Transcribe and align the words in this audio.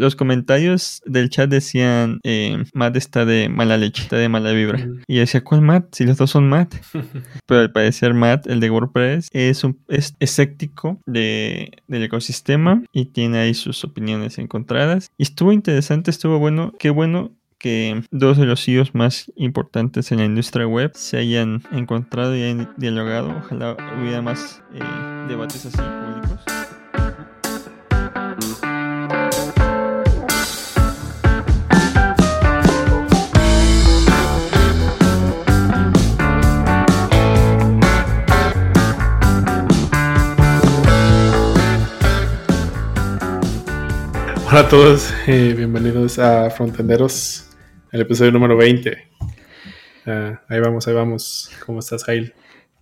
los 0.00 0.16
comentarios 0.16 1.02
del 1.04 1.28
chat 1.30 1.50
decían, 1.50 2.20
eh, 2.24 2.64
Matt 2.72 2.96
está 2.96 3.24
de 3.24 3.48
mala 3.48 3.76
leche, 3.76 4.02
está 4.02 4.16
de 4.16 4.28
mala 4.28 4.52
vibra. 4.52 4.88
Y 5.06 5.16
yo 5.16 5.20
decía, 5.20 5.44
¿cuál 5.44 5.60
Matt? 5.60 5.94
Si 5.94 6.04
los 6.04 6.16
dos 6.16 6.30
son 6.30 6.48
Matt. 6.48 6.74
Pero 7.46 7.60
al 7.60 7.72
parecer 7.72 8.14
Matt, 8.14 8.46
el 8.46 8.60
de 8.60 8.70
WordPress, 8.70 9.28
es, 9.32 9.62
un, 9.62 9.78
es 9.88 10.14
escéptico 10.18 10.98
de, 11.06 11.82
del 11.86 12.04
ecosistema 12.04 12.82
y 12.92 13.06
tiene 13.06 13.38
ahí 13.38 13.54
sus 13.54 13.84
opiniones 13.84 14.38
encontradas. 14.38 15.10
Y 15.18 15.24
estuvo 15.24 15.52
interesante, 15.52 16.10
estuvo 16.10 16.38
bueno. 16.38 16.72
Qué 16.78 16.90
bueno 16.90 17.32
que 17.58 18.02
dos 18.10 18.38
de 18.38 18.46
los 18.46 18.64
CEOs 18.64 18.94
más 18.94 19.30
importantes 19.36 20.10
en 20.12 20.18
la 20.18 20.24
industria 20.24 20.66
web 20.66 20.92
se 20.94 21.18
hayan 21.18 21.62
encontrado 21.72 22.34
y 22.34 22.42
hayan 22.42 22.72
dialogado. 22.78 23.36
Ojalá 23.36 23.76
hubiera 24.00 24.22
más 24.22 24.62
eh, 24.72 25.26
debates 25.28 25.66
así 25.66 26.19
Hola 44.50 44.62
a 44.62 44.68
todos, 44.68 45.14
eh, 45.28 45.54
bienvenidos 45.56 46.18
a 46.18 46.50
Frontenderos, 46.50 47.50
el 47.92 48.00
episodio 48.00 48.32
número 48.32 48.56
20. 48.56 48.98
Ah, 50.06 50.40
ahí 50.48 50.58
vamos, 50.58 50.88
ahí 50.88 50.94
vamos. 50.94 51.52
¿Cómo 51.64 51.78
estás, 51.78 52.02
Jail? 52.02 52.34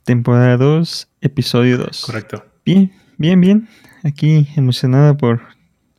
Temporada 0.03 0.57
2, 0.57 1.09
episodio 1.21 1.77
2. 1.77 2.07
Correcto. 2.07 2.43
Bien, 2.65 2.91
bien, 3.19 3.39
bien. 3.43 3.69
Aquí 4.03 4.49
emocionada 4.57 5.19
por 5.19 5.43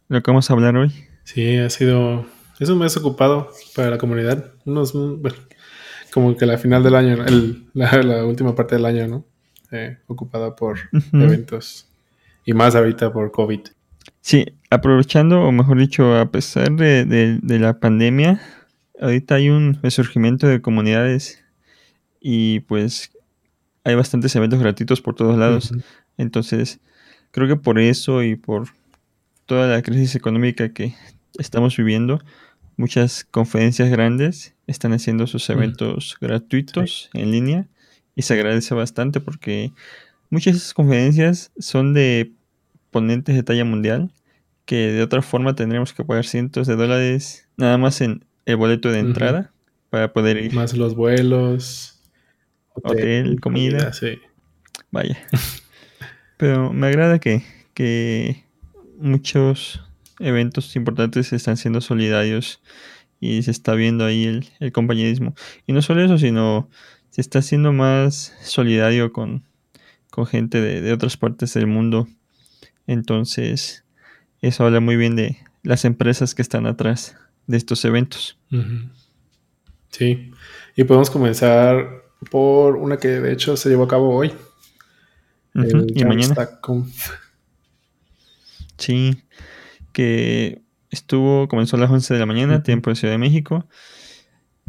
lo 0.08 0.24
que 0.24 0.32
vamos 0.32 0.50
a 0.50 0.54
hablar 0.54 0.76
hoy. 0.76 0.92
Sí, 1.24 1.58
ha 1.58 1.70
sido. 1.70 2.26
Es 2.60 2.70
un 2.70 2.80
mes 2.80 2.98
ocupado 2.98 3.52
para 3.76 3.92
la 3.92 4.00
comunidad. 4.00 4.54
Unos. 4.66 4.94
Bueno, 4.94 5.38
como 6.12 6.36
que 6.36 6.48
la 6.48 6.58
final 6.58 6.82
del 6.82 6.96
año, 6.96 7.24
el, 7.28 7.68
la, 7.76 8.26
última 8.26 8.56
parte 8.56 8.74
del 8.74 8.86
año, 8.86 9.08
¿no? 9.08 9.26
Eh, 9.72 10.00
ocupada 10.08 10.56
por 10.56 10.80
eventos. 11.14 11.88
Y 12.44 12.54
más 12.54 12.74
ahorita 12.74 13.14
por 13.14 13.32
COVID. 13.32 13.62
Sí, 14.30 14.46
aprovechando, 14.70 15.42
o 15.42 15.52
mejor 15.52 15.80
dicho, 15.80 16.16
a 16.16 16.30
pesar 16.30 16.74
de, 16.74 17.40
la 17.42 17.80
pandemia, 17.80 18.40
ahorita 19.02 19.34
hay 19.34 19.50
un 19.50 19.80
resurgimiento 19.82 20.46
de 20.46 20.62
comunidades 20.62 21.44
y 22.22 22.60
pues 22.60 23.12
hay 23.84 23.96
bastantes 23.96 24.36
eventos 24.36 24.60
gratuitos 24.60 25.02
por 25.02 25.16
todos 25.16 25.36
lados. 25.36 25.72
Entonces, 26.20 26.80
creo 27.32 27.48
que 27.48 27.56
por 27.56 27.80
eso 27.80 28.22
y 28.22 28.36
por 28.36 28.68
toda 29.48 29.66
la 29.66 29.82
crisis 29.82 30.14
económica 30.14 30.74
que 30.74 30.94
estamos 31.40 31.76
viviendo, 31.76 32.22
muchas 32.78 33.24
conferencias 33.24 33.90
grandes 33.90 34.54
están 34.68 34.94
haciendo 34.94 35.26
sus 35.26 35.50
eventos 35.50 36.18
gratuitos 36.22 37.10
en 37.16 37.32
línea 37.32 37.68
y 38.16 38.22
se 38.22 38.36
agradece 38.36 38.76
bastante 38.76 39.22
porque 39.22 39.72
muchas 40.30 40.54
de 40.54 40.58
esas 40.60 40.76
conferencias 40.76 41.52
son 41.58 41.96
de 41.96 42.32
ponentes 42.92 43.36
de 43.36 43.42
talla 43.42 43.66
mundial 43.66 44.12
que 44.70 44.92
de 44.92 45.02
otra 45.02 45.24
forma 45.24 45.56
tendríamos 45.56 45.94
que 45.94 46.06
pagar 46.06 46.26
cientos 46.26 46.68
de 46.68 46.76
dólares 46.76 47.48
nada 47.58 47.80
más 47.80 48.02
en 48.02 48.24
el 48.46 48.56
boleto 48.56 48.92
de 48.92 49.00
entrada 49.00 49.52
para 49.90 50.14
poder 50.14 50.38
ir. 50.38 50.54
Más 50.54 50.78
los 50.78 50.94
vuelos, 50.94 52.00
hotel, 52.76 53.40
comida. 53.40 53.92
Sí. 53.94 54.20
Vaya. 54.92 55.18
Pero 56.38 56.72
me 56.72 56.86
agrada 56.86 57.18
que, 57.18 57.42
que 57.74 58.44
muchos 59.00 59.84
eventos 60.20 60.76
importantes 60.76 61.34
están 61.34 61.58
siendo 61.58 61.82
solidarios 61.82 62.62
y 63.20 63.42
se 63.42 63.50
está 63.50 63.74
viendo 63.74 64.06
ahí 64.06 64.26
el, 64.26 64.46
el 64.60 64.72
compañerismo. 64.72 65.34
Y 65.66 65.74
no 65.74 65.82
solo 65.82 66.06
eso, 66.06 66.20
sino 66.20 66.70
se 67.10 67.22
está 67.22 67.40
haciendo 67.40 67.74
más 67.74 68.36
solidario 68.44 69.14
con, 69.14 69.42
con 70.12 70.28
gente 70.28 70.62
de, 70.62 70.80
de 70.82 70.94
otras 70.94 71.18
partes 71.18 71.56
del 71.56 71.66
mundo 71.66 72.08
entonces, 72.90 73.84
eso 74.42 74.66
habla 74.66 74.80
muy 74.80 74.96
bien 74.96 75.16
de 75.16 75.38
las 75.64 75.86
empresas 75.86 76.36
que 76.36 76.42
están 76.42 76.66
atrás 76.66 77.16
de 77.48 77.58
estos 77.58 77.84
eventos. 77.86 78.38
Sí, 79.90 80.32
y 80.76 80.84
podemos 80.84 81.10
comenzar 81.10 82.04
por 82.30 82.76
una 82.76 82.98
que 82.98 83.08
de 83.08 83.34
hecho 83.34 83.58
se 83.58 83.70
llevó 83.70 83.84
a 83.84 83.88
cabo 83.88 84.16
hoy. 84.16 84.34
y 85.54 86.06
mañana. 86.06 86.36
Sí, 88.78 89.24
que 89.92 90.62
estuvo, 90.90 91.48
comenzó 91.48 91.76
a 91.76 91.80
las 91.80 91.92
11 91.92 92.14
de 92.14 92.20
la 92.20 92.26
mañana, 92.26 92.64
tiempo 92.64 92.90
de 92.90 92.96
Ciudad 92.96 93.14
de 93.14 93.18
México. 93.18 93.68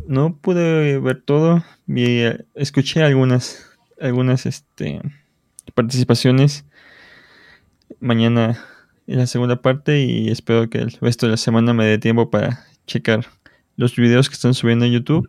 No 0.07 0.37
pude 0.37 0.99
ver 0.99 1.23
todo, 1.23 1.63
vi, 1.87 2.23
escuché 2.55 3.03
algunas, 3.03 3.71
algunas 4.01 4.47
este, 4.47 5.01
participaciones 5.75 6.65
mañana 8.01 8.65
en 9.11 9.19
la 9.19 9.27
segunda 9.27 9.61
parte 9.61 10.05
y 10.05 10.29
espero 10.29 10.71
que 10.71 10.79
el 10.79 10.93
resto 10.93 11.27
de 11.27 11.33
la 11.33 11.37
semana 11.37 11.75
me 11.75 11.85
dé 11.85 11.99
tiempo 11.99 12.31
para 12.31 12.65
checar 12.87 13.27
los 13.77 13.97
videos 13.97 14.29
que 14.29 14.35
están 14.35 14.55
subiendo 14.55 14.85
en 14.85 14.93
YouTube. 14.93 15.29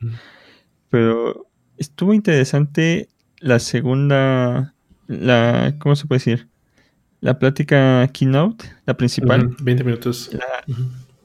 Pero 0.89 1.47
estuvo 1.77 2.13
interesante 2.13 3.09
la 3.39 3.57
segunda, 3.57 4.75
la, 5.07 5.73
¿cómo 5.79 5.95
se 5.95 6.05
puede 6.05 6.19
decir? 6.19 6.47
La 7.21 7.39
plática 7.39 8.07
keynote, 8.13 8.65
la 8.85 8.95
principal. 8.95 9.55
20 9.59 9.83
minutos. 9.83 10.29
La, 10.31 10.45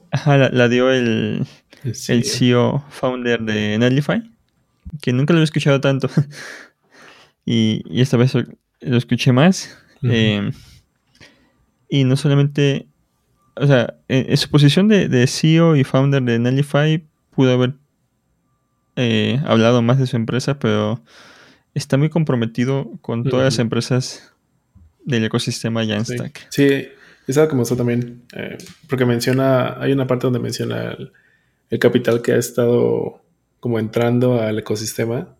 Ajá, 0.09 0.49
la, 0.49 0.67
dio 0.67 0.91
el, 0.91 1.45
el, 1.83 2.23
CEO. 2.23 2.77
E 2.77 2.91
founder 2.91 3.39
de 3.39 3.77
Netlify, 3.77 4.23
que 4.99 5.13
nunca 5.13 5.33
lo 5.33 5.37
había 5.37 5.43
escuchado 5.43 5.79
tanto. 5.79 6.09
y, 7.45 7.83
esta 8.01 8.17
vez 8.17 8.33
lo, 8.33 8.97
escuché 8.97 9.31
más. 9.31 9.77
Y 11.89 12.03
no 12.03 12.15
solamente, 12.15 12.87
o 13.55 13.65
sea, 13.65 13.95
en, 14.07 14.35
su 14.37 14.49
posición 14.49 14.87
de, 14.87 15.27
CEO 15.27 15.75
y 15.75 15.83
founder 15.83 16.23
de 16.23 16.39
Nellify 16.39 17.03
pudo 17.31 17.53
haber 17.53 17.73
eh, 18.95 19.41
hablado 19.45 19.81
más 19.81 19.99
de 19.99 20.07
su 20.07 20.15
empresa, 20.15 20.59
pero 20.59 21.01
está 21.73 21.97
muy 21.97 22.09
comprometido 22.09 22.91
con 23.01 23.23
todas 23.23 23.45
las 23.45 23.59
empresas 23.59 24.33
del 25.05 25.23
ecosistema 25.23 25.85
Jamstack. 25.85 26.47
Sí, 26.49 26.87
es 27.27 27.37
algo 27.37 27.49
que 27.49 27.55
me 27.55 27.77
también, 27.77 28.23
eh, 28.33 28.57
porque 28.89 29.05
menciona, 29.05 29.81
hay 29.81 29.91
una 29.91 30.07
parte 30.07 30.27
donde 30.27 30.39
menciona 30.39 30.97
el, 31.69 31.79
capital 31.79 32.21
que 32.21 32.31
ha 32.31 32.37
estado 32.37 33.21
como 33.59 33.79
entrando 33.79 34.41
al 34.41 34.59
ecosistema. 34.59 35.35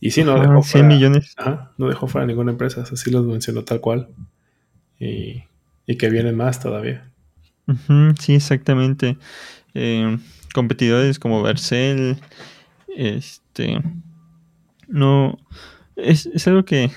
Y 0.00 0.10
sí, 0.10 0.22
no 0.22 0.38
dejó 0.38 0.62
100 0.62 0.86
millones. 0.86 1.34
no 1.76 1.88
dejó 1.88 2.06
fuera 2.06 2.26
ninguna 2.26 2.52
empresa, 2.52 2.82
así 2.82 3.10
los 3.10 3.24
mencionó 3.24 3.64
tal 3.64 3.80
cual. 3.80 4.08
Y 5.00 5.44
y 5.88 5.96
que 5.96 6.10
vienen 6.10 6.36
más 6.36 6.60
todavía. 6.60 7.10
sí, 8.20 8.34
exactamente. 8.34 9.16
Eh, 9.74 10.18
competidores 10.54 11.18
como 11.18 11.42
Vercel, 11.42 12.18
este, 12.94 13.80
no, 14.86 15.38
es, 15.96 16.46
algo 16.46 16.64
que, 16.64 16.90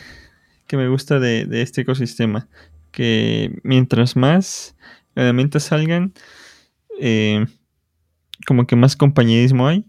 me 0.73 0.89
gusta 0.89 1.19
de, 1.19 1.47
este 1.61 1.81
ecosistema, 1.81 2.47
que 2.91 3.59
mientras 3.63 4.15
más 4.15 4.75
herramientas 5.15 5.63
salgan, 5.63 6.13
eh, 6.99 7.45
como 8.45 8.67
que 8.67 8.75
más 8.75 8.95
compañerismo 8.97 9.67
hay, 9.67 9.85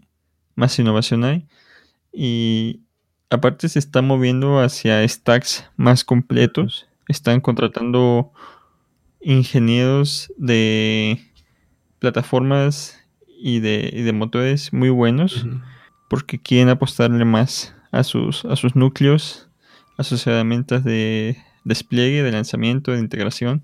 más 0.55 0.79
innovación 0.79 1.25
hay, 1.25 1.45
y 2.13 2.81
aparte 3.29 3.67
se 3.67 3.79
está 3.79 4.01
moviendo 4.01 4.61
hacia 4.61 5.05
stacks 5.07 5.65
más 5.75 6.03
completos, 6.05 6.87
están 7.07 7.41
contratando 7.41 8.31
ingenieros 9.23 10.31
de 10.37 11.19
plataformas 11.99 12.99
y 13.39 13.59
de, 13.59 14.11
motores 14.13 14.73
muy 14.73 14.89
buenos 14.89 15.45
porque 16.09 16.39
quieren 16.39 16.69
apostarle 16.69 17.25
más 17.25 17.73
a 17.91 18.03
sus, 18.03 18.45
a 18.45 18.55
sus 18.55 18.75
núcleos, 18.75 19.49
a 19.97 20.03
sus 20.03 20.25
herramientas 20.27 20.83
de 20.83 21.37
despliegue, 21.63 22.23
de 22.23 22.31
lanzamiento, 22.31 22.91
de 22.91 22.99
integración. 22.99 23.61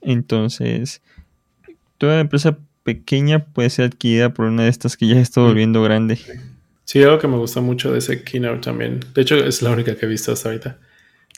Entonces, 0.00 1.02
toda 1.98 2.20
empresa 2.20 2.58
pequeña 2.82 3.44
puede 3.44 3.70
ser 3.70 3.86
adquirida 3.86 4.34
por 4.34 4.46
una 4.46 4.64
de 4.64 4.68
estas 4.68 4.96
que 4.96 5.06
ya 5.06 5.20
está 5.20 5.40
volviendo 5.40 5.82
grande. 5.82 6.18
Sí, 6.84 7.02
algo 7.02 7.18
que 7.18 7.28
me 7.28 7.36
gusta 7.36 7.60
mucho 7.60 7.92
de 7.92 8.00
ese 8.00 8.22
keynote 8.24 8.60
también. 8.60 9.00
De 9.14 9.22
hecho, 9.22 9.36
es 9.36 9.62
la 9.62 9.70
única 9.70 9.96
que 9.96 10.06
he 10.06 10.08
visto 10.08 10.32
hasta 10.32 10.48
ahorita. 10.48 10.78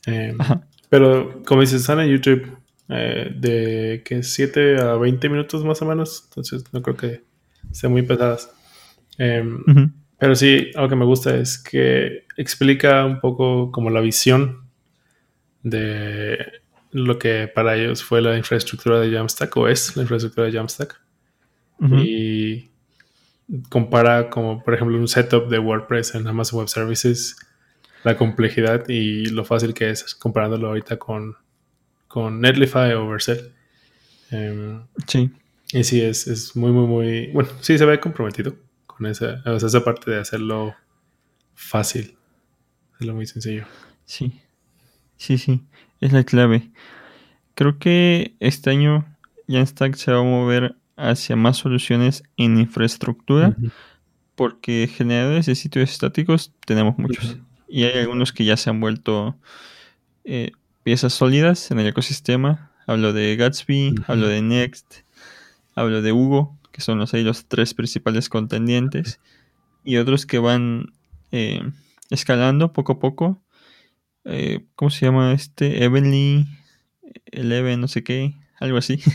Eh, 0.07 0.37
pero 0.89 1.43
como 1.45 1.61
dices, 1.61 1.83
están 1.83 2.01
en 2.01 2.09
YouTube 2.09 2.64
eh, 2.89 3.33
de 3.35 4.03
que 4.05 4.23
7 4.23 4.81
a 4.81 4.95
20 4.95 5.29
minutos 5.29 5.65
más 5.65 5.81
o 5.83 5.87
menos, 5.87 6.25
entonces 6.29 6.65
no 6.73 6.83
creo 6.83 6.97
que 6.97 7.23
sean 7.73 7.93
muy 7.93 8.03
pesadas. 8.03 8.51
Em, 9.19 9.63
pero 10.19 10.35
sí, 10.35 10.71
algo 10.75 10.89
que 10.89 10.97
me 10.97 11.05
gusta 11.05 11.35
es 11.37 11.59
que 11.59 12.25
explica 12.37 13.05
un 13.05 13.21
poco 13.21 13.71
como 13.71 13.91
la 13.91 14.01
visión 14.01 14.69
de 15.63 16.39
lo 16.91 17.19
que 17.19 17.49
para 17.53 17.77
ellos 17.77 18.05
fue 18.05 18.21
la 18.21 18.37
infraestructura 18.37 19.01
de 19.01 19.11
Jamstack 19.13 19.57
o 19.57 19.67
es 19.67 19.97
la 19.97 20.03
infraestructura 20.03 20.47
de 20.47 20.53
Jamstack. 20.53 21.01
y 21.81 22.71
compara 23.69 24.31
como 24.31 24.63
por 24.63 24.75
ejemplo 24.75 24.97
un 24.97 25.09
setup 25.09 25.49
de 25.49 25.59
WordPress 25.59 26.15
en 26.15 26.27
Amazon 26.27 26.61
Web 26.61 26.69
Services, 26.69 27.37
la 28.05 28.17
complejidad 28.17 28.89
y 28.89 29.27
lo 29.27 29.45
fácil 29.45 29.75
que 29.75 29.91
es 29.91 30.15
comparándolo 30.15 30.69
ahorita 30.69 30.99
con, 30.99 31.37
con 32.15 32.41
Netlify 32.41 32.93
o 32.93 33.09
Vercel. 33.09 33.51
Em, 34.31 34.85
sí. 35.09 35.33
Y 35.73 35.83
sí, 35.83 36.01
es, 36.01 36.29
es, 36.29 36.55
muy, 36.55 36.71
muy, 36.71 36.87
muy... 36.87 37.27
Bueno, 37.33 37.51
sí, 37.61 37.77
se 37.77 37.85
ve 37.85 37.99
comprometido 37.99 38.55
con 38.87 39.07
esa, 39.07 39.43
esa 39.45 39.83
parte 39.83 40.13
de 40.13 40.21
hacerlo 40.21 40.77
fácil, 41.57 42.17
hacerlo 42.95 43.15
muy 43.15 43.27
sencillo. 43.27 43.67
Sí, 44.05 44.41
sí, 45.17 45.39
sí, 45.39 45.65
es 46.01 46.13
la 46.13 46.23
clave. 46.23 46.71
Creo 47.57 47.81
que 47.81 48.37
este 48.39 48.71
año 48.71 49.05
Jamstack 49.49 49.97
se 49.97 50.13
va 50.13 50.21
a 50.21 50.23
mover 50.23 50.77
hacia 50.97 51.35
más 51.35 51.57
soluciones 51.57 52.23
en 52.37 52.61
infraestructura, 52.61 53.57
porque 54.37 54.87
generadores 54.87 55.47
de 55.47 55.57
sitios 55.57 55.91
estáticos 55.91 56.53
tenemos 56.65 56.97
muchos. 56.97 57.39
Y 57.67 57.83
hay 57.83 57.99
algunos 57.99 58.33
que 58.33 58.45
ya 58.45 58.57
se 58.57 58.71
han 58.71 58.79
vuelto 58.79 59.37
eh, 60.23 60.53
piezas 60.85 61.15
sólidas 61.15 61.71
en 61.71 61.81
el 61.81 61.89
ecosistema. 61.89 62.71
Hablo 62.87 63.13
de 63.13 63.35
Gatsby, 63.37 63.95
hablo 64.07 64.29
de 64.29 64.43
Next, 64.43 64.99
hablo 65.75 66.03
de 66.03 66.13
Hugo, 66.13 66.57
que 66.71 66.83
son 66.83 66.99
los, 66.99 67.15
ahí 67.15 67.25
los 67.25 67.47
tres 67.47 67.75
principales 67.75 68.29
contendientes. 68.29 69.19
Y 69.83 69.97
otros 69.97 70.27
que 70.27 70.39
van 70.39 70.93
eh, 71.33 71.63
escalando 72.11 72.73
poco 72.73 72.93
a 72.93 72.99
poco. 73.01 73.43
Eh, 74.25 74.67
¿Cómo 74.77 74.91
se 74.91 75.07
llama 75.07 75.33
este? 75.33 75.85
Evenly, 75.85 76.47
Eleven, 77.27 77.81
no 77.81 77.89
sé 77.89 78.05
qué, 78.05 78.35
algo 78.61 78.79
así. 78.79 79.01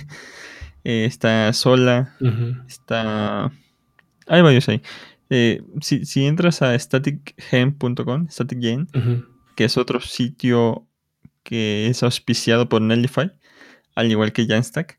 Eh, 0.85 1.03
está 1.03 1.51
sola, 1.51 2.15
está... 2.65 3.51
Hay 4.27 4.41
varios 4.41 4.69
ahí. 4.69 4.81
Eh, 5.29 5.61
si, 5.81 6.25
entras 6.25 6.61
a 6.61 6.73
staticgen.com, 6.79 8.29
staticgen, 8.29 8.87
que 9.57 9.65
es 9.65 9.77
otro 9.77 9.99
sitio 9.99 10.87
que 11.43 11.87
es 11.87 12.03
auspiciado 12.03 12.69
por 12.69 12.81
Netlify, 12.81 13.31
al 13.95 14.11
igual 14.11 14.33
que 14.33 14.45
Jamstack, 14.45 14.97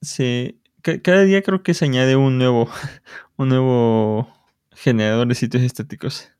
se, 0.00 0.56
cada 0.82 1.22
día 1.22 1.42
creo 1.42 1.62
que 1.62 1.74
se 1.74 1.84
añade 1.84 2.16
un 2.16 2.38
nuevo, 2.38 2.68
un 3.36 3.48
nuevo 3.48 4.32
generador 4.72 5.28
de 5.28 5.34
sitios 5.34 5.62
estáticos. 5.62 6.30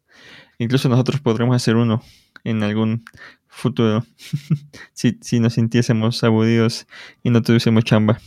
Incluso 0.58 0.88
nosotros 0.88 1.20
podremos 1.20 1.56
hacer 1.56 1.76
uno 1.76 2.02
en 2.44 2.62
algún 2.62 3.04
futuro. 3.48 4.04
si, 4.92 5.18
si, 5.20 5.40
nos 5.40 5.54
sintiésemos 5.54 6.22
aburridos 6.24 6.86
y 7.22 7.30
no 7.30 7.42
tuviésemos 7.42 7.84
chamba. 7.84 8.20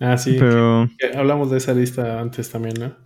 Ah, 0.00 0.18
sí. 0.18 0.36
Pero... 0.38 0.88
hablamos 1.14 1.50
de 1.50 1.58
esa 1.58 1.72
lista 1.74 2.20
antes 2.20 2.50
también, 2.50 2.74
¿no? 2.78 2.96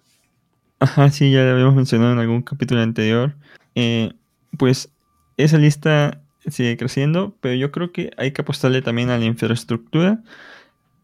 Ajá, 0.81 1.11
sí, 1.11 1.33
ya 1.33 1.43
la 1.43 1.53
habíamos 1.53 1.75
mencionado 1.75 2.13
en 2.13 2.19
algún 2.19 2.43
capítulo 2.43 2.81
anterior. 2.81 3.35
Eh, 3.75 4.13
pues 4.57 4.93
esa 5.39 5.57
lista 5.57 6.21
sigue 6.47 6.77
creciendo, 6.77 7.35
pero 7.41 7.55
yo 7.55 7.73
creo 7.73 7.93
que 7.93 8.11
hay 8.19 8.33
que 8.33 8.43
apostarle 8.43 8.83
también 8.83 9.11
a 9.11 9.19
la 9.19 9.25
infraestructura. 9.25 10.23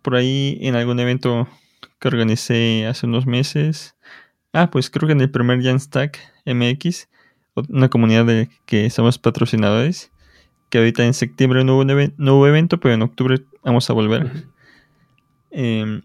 Por 0.03 0.17
ahí 0.17 0.59
en 0.61 0.75
algún 0.77 1.01
evento 1.01 1.49
que 1.99 2.09
organicé 2.09 2.87
hace 2.87 3.07
unos 3.07 3.27
meses. 3.27 3.97
Ah, 4.53 4.71
pues 4.71 4.91
creo 4.91 5.07
que 5.07 5.13
en 5.15 5.23
el 5.23 5.31
primer 5.31 5.63
Jamstack 5.63 6.21
MX 6.45 7.09
una 7.69 7.89
comunidad 7.89 8.25
de 8.25 8.49
que 8.67 8.91
somos 8.91 9.19
patrocinadores, 9.19 10.11
que 10.71 10.79
ahorita 10.79 11.05
en 11.05 11.15
septiembre 11.15 11.65
no 11.65 11.79
hubo, 11.79 12.47
evento, 12.47 12.81
pero 12.81 12.95
en 12.95 13.03
octubre 13.03 13.45
vamos 13.63 13.89
a 13.91 13.93
volver. 13.93 14.49
Em, 15.51 16.03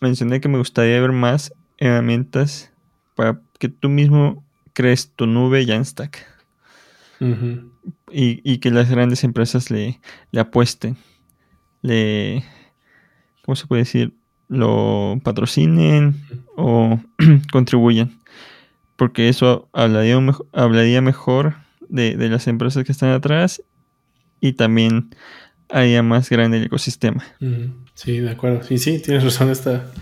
mencioné 0.00 0.40
que 0.40 0.48
me 0.48 0.58
gustaría 0.58 1.00
ver 1.00 1.12
más 1.12 1.52
herramientas 1.76 2.72
para 3.14 3.40
que 3.60 3.68
tú 3.68 3.88
mismo 3.88 4.44
crees 4.72 5.12
tu 5.14 5.26
nube 5.26 5.64
ya 5.64 5.76
stack. 7.18 7.64
y, 8.10 8.58
que 8.58 8.70
las 8.70 8.90
grandes 8.90 9.24
empresas 9.24 9.70
le, 9.70 10.00
le 10.30 10.40
apuesten, 10.40 10.96
le, 11.82 12.44
¿cómo 13.44 13.56
se 13.56 13.66
puede 13.66 13.82
decir? 13.82 14.14
Lo 14.48 15.20
patrocinen 15.22 16.14
o 16.56 17.00
contribuyan 17.52 18.18
porque 18.98 19.28
eso 19.28 19.68
hablaría, 19.72 20.18
hablaría 20.52 21.00
mejor 21.00 21.54
de, 21.88 22.16
las 22.28 22.48
empresas 22.48 22.82
que 22.82 22.90
están 22.90 23.10
atrás 23.10 23.62
y 24.40 24.54
también 24.54 25.14
haría 25.68 26.02
más 26.02 26.28
grande 26.28 26.56
el 26.58 26.64
ecosistema. 26.64 27.24
Sí, 27.94 28.18
de 28.18 28.30
acuerdo. 28.30 28.62
Y 28.68 28.78
sí, 28.78 28.98
tienes 28.98 29.22
razón, 29.22 29.50
esta, 29.50 29.92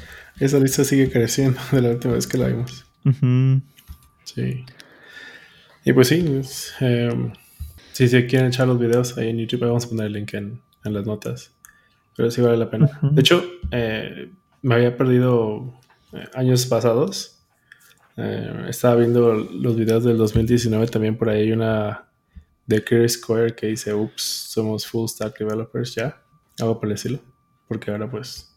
esa 0.41 0.59
lista 0.59 0.83
sigue 0.83 1.11
creciendo 1.11 1.61
de 1.73 1.83
la 1.83 1.91
última 1.91 2.15
vez 2.15 2.27
que 2.27 2.39
la 2.39 2.49
vimos. 2.49 2.87
Sí. 4.25 4.65
Y 5.87 5.93
pues 5.95 6.09
sí, 6.09 6.43
em, 6.81 7.33
si 7.93 8.09
se 8.09 8.27
quieren 8.27 8.49
echar 8.49 8.69
los 8.69 8.79
videos 8.79 9.17
ahí 9.17 9.31
en 9.31 9.39
YouTube, 9.39 9.61
vamos 9.61 9.87
a 9.87 9.89
poner 9.89 10.07
el 10.07 10.13
link 10.13 10.35
en, 10.35 10.61
las 10.85 11.07
notas. 11.07 11.53
Pero 12.15 12.31
sí 12.31 12.43
vale 12.43 12.59
la 12.59 12.69
pena. 12.69 12.99
De 13.03 13.21
hecho, 13.21 13.43
eh, 13.71 14.31
me 14.61 14.75
había 14.75 14.95
perdido 14.97 15.73
eh, 16.13 16.25
años 16.35 16.67
pasados 16.67 17.37
eh, 18.17 18.67
estaba 18.69 18.97
viendo 18.97 19.35
los 19.35 19.77
videos 19.77 20.05
del 20.05 20.17
2019, 20.17 20.87
también 20.87 21.19
por 21.19 21.29
ahí 21.29 21.43
hay 21.43 21.53
una 21.53 22.09
de 22.67 22.83
Kerry 22.83 23.09
Square 23.09 23.55
que 23.55 23.67
dice, 23.67 23.93
ups, 23.93 24.23
somos 24.23 24.87
full 24.87 25.07
stack 25.07 25.39
developers 25.39 25.95
ya, 25.95 26.23
algo 26.59 26.81
por 26.81 26.89
decirlo, 26.89 27.21
porque 27.69 27.91
ahora 27.91 28.11
pues, 28.11 28.57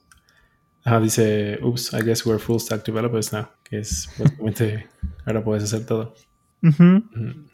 ajá, 0.86 1.02
dice, 1.02 1.60
ups, 1.62 1.92
I 1.94 2.02
guess 2.04 2.26
we're 2.26 2.40
full 2.40 2.58
stack 2.58 2.86
developers 2.86 3.34
now, 3.34 3.50
que 3.64 3.80
es 3.80 4.10
básicamente, 4.18 4.88
ahora 5.26 5.44
puedes 5.44 5.66
hacer 5.66 5.86
todo. 5.86 6.14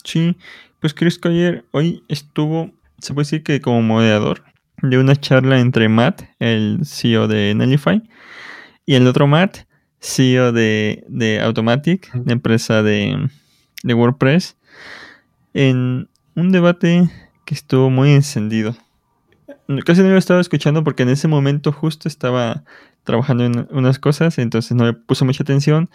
Sí, 0.04 0.36
pues 0.80 0.94
Chris 0.94 1.20
Collier 1.20 1.66
hoy 1.72 2.04
estuvo, 2.08 2.72
se 3.00 3.14
puede 3.14 3.26
decir 3.26 3.44
que 3.44 3.62
como 3.62 3.82
moderador 3.82 4.44
de 4.82 4.98
una 4.98 5.16
charla 5.16 5.60
entre 5.60 5.90
Matt, 5.90 6.24
el 6.40 6.82
CEO 6.86 7.28
de 7.28 7.54
Netlify, 7.56 8.02
y 8.86 8.96
el 8.96 9.08
otro 9.08 9.28
Matt, 9.28 9.68
CEO 10.00 10.52
de, 10.52 11.04
de 11.08 11.42
Automatic, 11.42 12.14
la 12.14 12.34
empresa 12.34 12.84
de, 12.84 13.30
de 13.84 13.94
WordPress, 13.94 14.58
en 15.54 16.10
un 16.36 16.52
debate 16.52 17.10
que 17.46 17.56
estuvo 17.56 17.90
muy 17.90 18.12
encendido. 18.12 18.76
Casi 19.86 20.02
no 20.02 20.10
lo 20.10 20.18
estaba 20.18 20.42
escuchando 20.42 20.84
porque 20.84 21.04
en 21.04 21.10
ese 21.10 21.28
momento 21.28 21.72
justo 21.72 22.08
estaba 22.08 22.64
trabajando 23.04 23.46
en 23.46 23.68
unas 23.72 23.98
cosas, 23.98 24.38
entonces 24.38 24.76
no 24.76 24.86
le 24.86 24.94
puse 24.94 25.26
mucha 25.26 25.44
atención, 25.44 25.90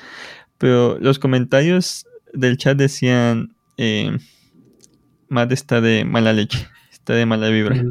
pero 0.58 0.98
los 1.00 1.18
comentarios 1.18 2.06
del 2.32 2.56
chat 2.56 2.76
decían, 2.76 3.54
eh, 3.76 4.16
Matt 5.28 5.52
está 5.52 5.80
de 5.80 6.04
mala 6.04 6.32
leche, 6.32 6.68
está 6.90 7.14
de 7.14 7.26
mala 7.26 7.48
vibra. 7.48 7.82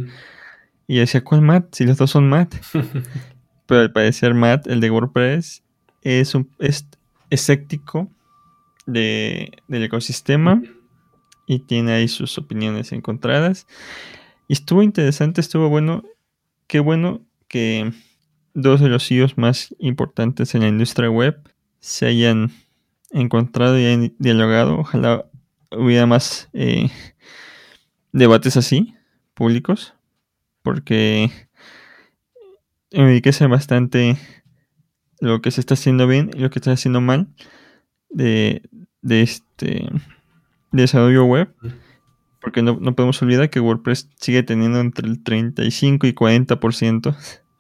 Y 0.88 0.96
yo 0.96 1.02
decía, 1.02 1.24
¿cuál 1.24 1.42
Matt? 1.42 1.74
Si 1.76 1.86
los 1.86 1.98
dos 1.98 2.12
son 2.12 2.30
Matt. 2.30 2.56
pero 3.66 3.82
al 3.82 3.92
parecer 3.92 4.34
Matt, 4.34 4.68
el 4.68 4.80
de 4.80 4.90
WordPress, 4.90 5.64
es, 6.02 6.36
un, 6.36 6.50
es 6.60 6.88
escéptico 7.30 8.10
de, 8.86 9.52
del 9.68 9.84
ecosistema 9.84 10.62
y 11.46 11.60
tiene 11.60 11.94
ahí 11.94 12.08
sus 12.08 12.38
opiniones 12.38 12.92
encontradas. 12.92 13.68
Y 14.48 14.54
estuvo 14.54 14.84
interesante, 14.84 15.42
estuvo 15.42 15.70
bueno. 15.70 16.04
Qué 16.68 16.80
bueno 16.80 17.26
que 17.48 17.92
dos 18.54 18.82
de 18.82 18.90
los 18.90 19.08
CEOs 19.08 19.38
más 19.38 19.76
importantes 19.80 20.54
en 20.54 20.62
la 20.62 20.68
industria 20.68 21.10
web 21.10 21.40
se 21.80 22.06
hayan 22.06 22.52
encontrado 23.12 23.80
y 23.80 24.14
dialogado. 24.20 24.80
Ojalá 24.80 25.26
hubiera 25.72 26.06
más 26.06 26.50
eh, 26.54 26.90
debates 28.12 28.58
así, 28.58 28.96
públicos, 29.34 29.94
porque 30.62 31.32
enriquece 32.92 33.48
bastante 33.48 34.18
lo 35.20 35.42
que 35.42 35.52
se 35.52 35.62
está 35.62 35.74
haciendo 35.74 36.08
bien 36.08 36.32
y 36.34 36.40
lo 36.40 36.50
que 36.50 36.60
está 36.60 36.72
haciendo 36.72 37.02
mal 37.02 37.28
de, 38.10 38.64
de 39.02 39.22
este 39.22 39.90
desarrollo 40.72 41.26
web. 41.26 41.54
Porque 42.42 42.62
no, 42.62 42.80
podemos 42.96 43.22
olvidar 43.22 43.50
que 43.50 43.60
WordPress 43.60 44.10
sigue 44.16 44.44
teniendo 44.44 44.80
entre 44.80 45.08
el 45.08 45.22
35 45.22 46.08
y 46.08 46.14
40% 46.14 47.16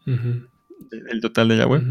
del 0.05 1.21
total 1.21 1.49
de 1.49 1.57
la 1.57 1.67
web. 1.67 1.83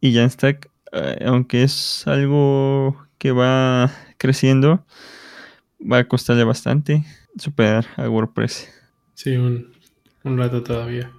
Y 0.00 0.14
Jamstack, 0.14 0.70
eh, 0.92 1.24
aunque 1.26 1.62
es 1.62 2.06
algo 2.06 2.96
que 3.18 3.32
va 3.32 3.90
creciendo, 4.18 4.84
va 5.80 5.98
a 5.98 6.08
costarle 6.08 6.44
bastante 6.44 7.04
superar 7.36 7.86
a 7.96 8.08
WordPress. 8.08 8.68
Sí, 9.14 9.36
un, 9.36 9.72
rato 10.24 10.62
todavía. 10.62 11.10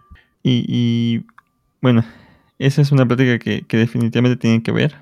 Y, 0.44 0.66
y 0.68 1.26
bueno, 1.82 2.04
esa 2.60 2.82
es 2.82 2.92
una 2.92 3.08
plática 3.08 3.40
que, 3.40 3.66
definitivamente 3.70 4.38
tienen 4.38 4.62
que 4.62 4.72
ver, 4.72 4.96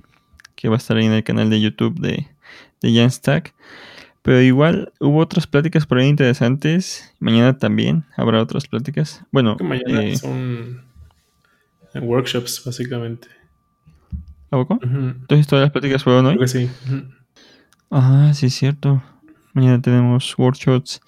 que 0.55 0.69
va 0.69 0.75
a 0.75 0.77
estar 0.77 0.97
ahí 0.97 1.05
en 1.05 1.13
el 1.13 1.23
canal 1.23 1.49
de 1.49 1.61
YouTube 1.61 1.99
de, 1.99 2.27
de 2.81 2.93
Jamstack. 2.93 3.53
Pero 4.21 4.41
igual 4.41 4.91
hubo 4.99 5.19
otras 5.19 5.47
pláticas 5.47 5.85
por 5.85 5.97
ahí 5.97 6.07
interesantes. 6.07 7.13
Mañana 7.19 7.57
también 7.57 8.03
habrá 8.15 8.41
otras 8.41 8.67
pláticas. 8.67 9.23
Bueno, 9.31 9.57
mañana 9.61 10.03
eh, 10.03 10.17
son 10.17 10.83
workshops, 11.95 12.61
básicamente. 12.65 13.27
¿A 14.51 14.57
poco? 14.57 14.79
Entonces 14.81 15.47
todas 15.47 15.63
las 15.63 15.71
pláticas 15.71 16.03
fueron 16.03 16.25
hoy. 16.25 16.33
Creo 16.37 16.41
que 16.43 16.47
sí. 16.47 16.69
Ah, 17.91 18.31
sí, 18.33 18.47
es 18.47 18.53
cierto. 18.55 19.01
Mañana 19.53 19.81
tenemos 19.81 20.37
workshops 20.37 21.01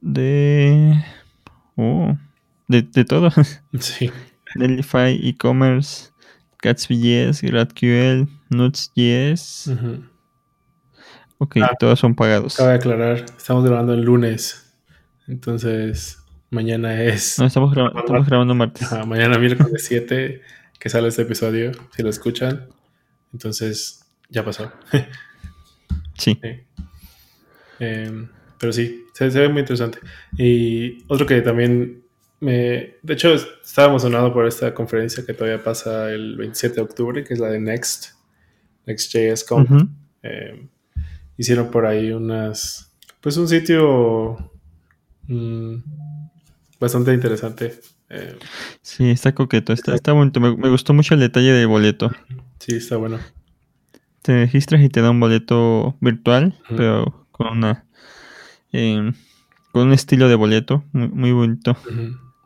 de. 0.00 1.04
Oh, 1.76 2.16
de, 2.68 2.82
de 2.82 3.04
todo. 3.04 3.30
Sí. 3.78 4.10
Delify, 4.54 5.18
e-commerce, 5.26 6.10
Gatsby.js, 6.62 7.40
GradQL, 7.42 8.28
Nuts.js. 8.50 9.70
Ok, 11.38 11.56
Ah. 11.62 11.70
todos 11.78 11.98
son 11.98 12.14
pagados. 12.14 12.56
Cabe 12.56 12.74
aclarar, 12.74 13.24
estamos 13.36 13.64
grabando 13.64 13.94
el 13.94 14.02
lunes. 14.02 14.76
Entonces, 15.26 16.18
mañana 16.50 17.02
es. 17.02 17.38
No, 17.38 17.46
estamos, 17.46 17.74
gra- 17.74 17.98
estamos 17.98 18.26
grabando 18.26 18.54
martes. 18.54 18.92
Ajá, 18.92 19.04
mañana 19.06 19.38
miércoles 19.38 19.84
7 19.86 20.42
que 20.82 20.88
sale 20.88 21.06
este 21.06 21.22
episodio, 21.22 21.70
si 21.94 22.02
lo 22.02 22.10
escuchan. 22.10 22.66
Entonces, 23.32 24.04
ya 24.28 24.44
pasó. 24.44 24.72
Sí. 26.18 26.38
Eh, 27.80 28.28
pero 28.58 28.72
sí, 28.72 29.06
se, 29.14 29.30
se 29.30 29.40
ve 29.40 29.48
muy 29.48 29.60
interesante. 29.60 29.98
Y 30.36 31.02
otro 31.08 31.26
que 31.26 31.40
también 31.40 32.04
me... 32.38 32.96
De 33.02 33.14
hecho, 33.14 33.32
estaba 33.32 33.88
emocionado 33.88 34.32
por 34.32 34.46
esta 34.46 34.74
conferencia 34.74 35.24
que 35.24 35.32
todavía 35.32 35.64
pasa 35.64 36.10
el 36.12 36.36
27 36.36 36.76
de 36.76 36.82
octubre, 36.82 37.24
que 37.24 37.34
es 37.34 37.40
la 37.40 37.48
de 37.48 37.58
Next, 37.58 38.10
Next.js 38.86 39.44
Conf. 39.44 39.70
Eh, 40.22 40.68
hicieron 41.36 41.70
por 41.70 41.86
ahí 41.86 42.12
unas... 42.12 42.94
Pues 43.20 43.36
un 43.36 43.48
sitio 43.48 44.52
mm, 45.28 45.76
bastante 46.78 47.14
interesante. 47.14 47.80
Eh, 48.12 48.36
Sí, 48.82 49.10
está 49.10 49.34
coqueto, 49.34 49.72
está, 49.72 49.94
está 49.94 50.12
bonito. 50.12 50.38
Me, 50.40 50.54
me 50.56 50.68
gustó 50.68 50.92
mucho 50.92 51.14
el 51.14 51.20
detalle 51.20 51.52
del 51.52 51.66
boleto. 51.66 52.10
sí, 52.58 52.76
está 52.76 52.96
bueno. 52.96 53.18
Te 54.22 54.40
registras 54.44 54.82
y 54.82 54.88
te 54.88 55.00
da 55.00 55.10
un 55.10 55.18
boleto 55.18 55.96
virtual, 56.00 56.54
pero 56.76 57.26
con 57.32 57.48
una 57.58 57.84
eh, 58.72 59.12
con 59.72 59.88
un 59.88 59.92
estilo 59.92 60.28
de 60.28 60.34
boleto 60.36 60.84
muy, 60.92 61.08
muy 61.08 61.32
bonito 61.32 61.76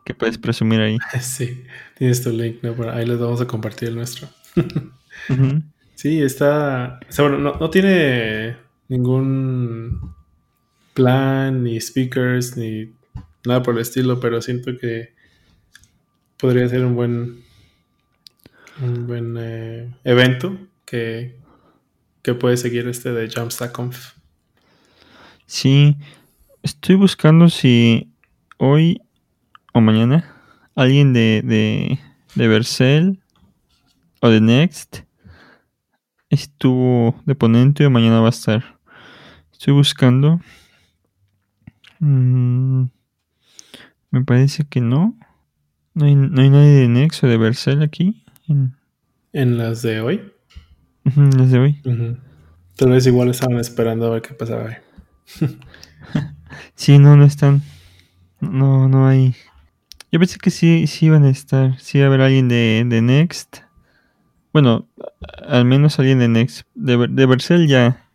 que 0.05 0.13
puedes 0.15 0.37
presumir 0.37 0.79
ahí. 0.79 0.97
Sí, 1.21 1.63
tienes 1.97 2.23
tu 2.23 2.31
link, 2.31 2.63
¿no? 2.63 2.73
Por 2.73 2.89
ahí 2.89 3.05
les 3.05 3.19
vamos 3.19 3.41
a 3.41 3.45
compartir 3.47 3.89
el 3.89 3.95
nuestro. 3.95 4.27
Sí, 5.95 6.21
está. 6.21 6.99
o 7.09 7.11
sea, 7.11 7.27
bueno, 7.27 7.39
no, 7.39 7.57
no 7.59 7.69
tiene 7.71 8.55
ningún 8.87 10.13
plan, 10.93 11.63
ni 11.63 11.79
speakers, 11.81 12.55
ni 12.55 12.91
nada 13.45 13.63
por 13.63 13.73
el 13.75 13.81
estilo, 13.81 14.19
pero 14.19 14.39
siento 14.41 14.77
que 14.77 15.15
podría 16.37 16.67
ser 16.67 16.85
un 16.85 16.95
buen. 16.95 17.43
Un 18.79 19.07
buen 19.07 19.35
eh, 19.39 19.91
evento 20.03 20.55
que, 20.85 21.35
que 22.21 22.35
puede 22.35 22.57
seguir 22.57 22.87
este 22.87 23.11
de 23.11 23.27
Jumpstack 23.27 23.71
Conf. 23.71 24.11
Sí, 25.47 25.97
estoy 26.61 26.95
buscando 26.95 27.49
si 27.49 28.11
hoy 28.57 29.01
o 29.73 29.81
mañana 29.81 30.35
alguien 30.75 31.11
de, 31.11 31.41
de, 31.43 31.99
de 32.35 32.47
Vercel 32.47 33.19
o 34.21 34.29
de 34.29 34.41
Next 34.41 35.07
estuvo 36.29 37.15
de 37.25 37.35
ponente 37.35 37.85
o 37.85 37.89
mañana 37.89 38.19
va 38.19 38.27
a 38.27 38.29
estar. 38.29 38.79
Estoy 39.51 39.73
buscando. 39.73 40.39
Mm, 41.99 42.85
me 44.11 44.23
parece 44.23 44.65
que 44.67 44.81
no. 44.81 45.17
No 45.97 46.05
hay, 46.05 46.15
no 46.15 46.41
hay 46.41 46.49
nadie 46.51 46.69
de 46.71 46.87
Next 46.87 47.23
o 47.23 47.27
de 47.27 47.37
Vercel 47.37 47.81
aquí. 47.81 48.23
En, 48.47 48.75
En 49.33 49.57
las 49.57 49.81
de 49.81 49.99
hoy. 50.01 50.31
las 51.03 51.49
de 51.51 51.57
hoy. 51.59 51.81
Ujú. 51.85 52.17
Tal 52.75 52.89
vez 52.91 53.07
igual 53.07 53.29
estaban 53.29 53.57
esperando 53.57 54.05
a 54.05 54.09
ver 54.11 54.21
qué 54.21 54.33
pasaba. 54.33 54.77
Sí, 56.75 56.97
no, 56.97 57.17
no 57.17 57.25
están. 57.25 57.61
No, 58.39 58.87
no 58.87 59.07
hay. 59.07 59.35
Yo 60.11 60.19
pensé 60.19 60.37
que 60.39 60.49
sí, 60.49 60.87
sí 60.87 61.07
iban 61.07 61.25
a 61.25 61.29
estar. 61.29 61.77
Sí 61.79 61.97
iba 61.97 62.05
a 62.05 62.07
haber 62.07 62.21
alguien 62.21 62.47
de, 62.47 62.83
de 62.87 63.01
Next. 63.01 63.57
Bueno, 64.53 64.87
al 65.45 65.65
menos 65.65 65.99
alguien 65.99 66.19
de 66.19 66.27
Next. 66.29 66.65
De, 66.73 67.07
de 67.09 67.25
Vercel 67.25 67.67
ya 67.67 68.07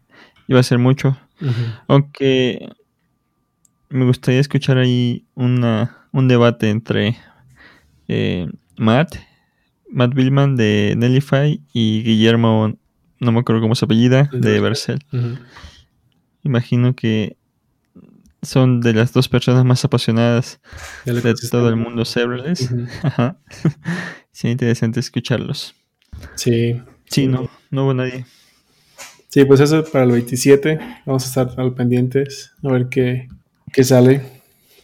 iba 0.49 0.61
a 0.61 0.63
ser 0.63 0.79
mucho. 0.79 1.19
Ujú. 1.41 1.53
Aunque 1.89 2.71
me 3.91 4.07
gustaría 4.07 4.41
escuchar 4.41 4.79
ahí 4.79 5.27
una, 5.35 5.99
un 6.13 6.27
debate 6.29 6.71
entre 6.71 7.17
eh, 8.15 8.47
Matt, 8.77 9.17
Matt 9.89 10.15
Billman 10.15 10.57
de 10.57 10.95
Nellify 10.97 11.63
y 11.73 12.03
Guillermo, 12.03 12.77
no 13.21 13.33
me 13.33 13.41
acuerdo 13.41 13.63
cómo 13.63 13.75
se 13.75 13.87
apellida, 13.87 14.29
De 14.33 14.61
Vercel. 14.61 14.99
Vercel. 15.11 15.31
Ujú. 15.33 15.43
Imagino 16.45 16.95
que 16.95 17.37
son 18.43 18.81
de 18.81 18.93
las 18.93 19.13
dos 19.13 19.29
personas 19.29 19.65
más 19.65 19.85
apasionadas 19.85 20.61
de 21.07 21.35
todo 21.51 21.69
el 21.69 21.77
mundo 21.77 22.05
serverless. 22.05 22.71
Ujú. 22.71 22.87
Ajá. 23.03 23.39
Sería 24.33 24.53
interesante 24.53 25.01
escucharlos. 25.01 25.75
Sí. 26.35 26.83
Sí, 27.07 27.27
no, 27.27 27.49
no 27.71 27.85
hubo 27.85 27.95
nadie. 27.95 28.27
Sí, 29.29 29.45
pues 29.47 29.61
eso 29.61 29.83
para 29.85 30.05
el 30.05 30.13
27. 30.13 30.79
Vamos 31.07 31.25
a 31.25 31.27
estar 31.29 31.61
al 31.61 31.75
pendientes 31.75 32.53
a 32.63 32.73
ver 32.73 32.89
qué, 32.89 33.29
qué 33.73 33.85
sale. 33.85 34.23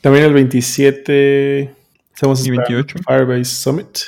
También 0.01 0.25
el 0.25 0.33
27 0.33 1.75
estamos 2.19 2.41
Y 2.41 2.51
esperando 2.51 2.75
28. 2.75 2.99
Firebase 3.07 3.45
Summit. 3.45 3.99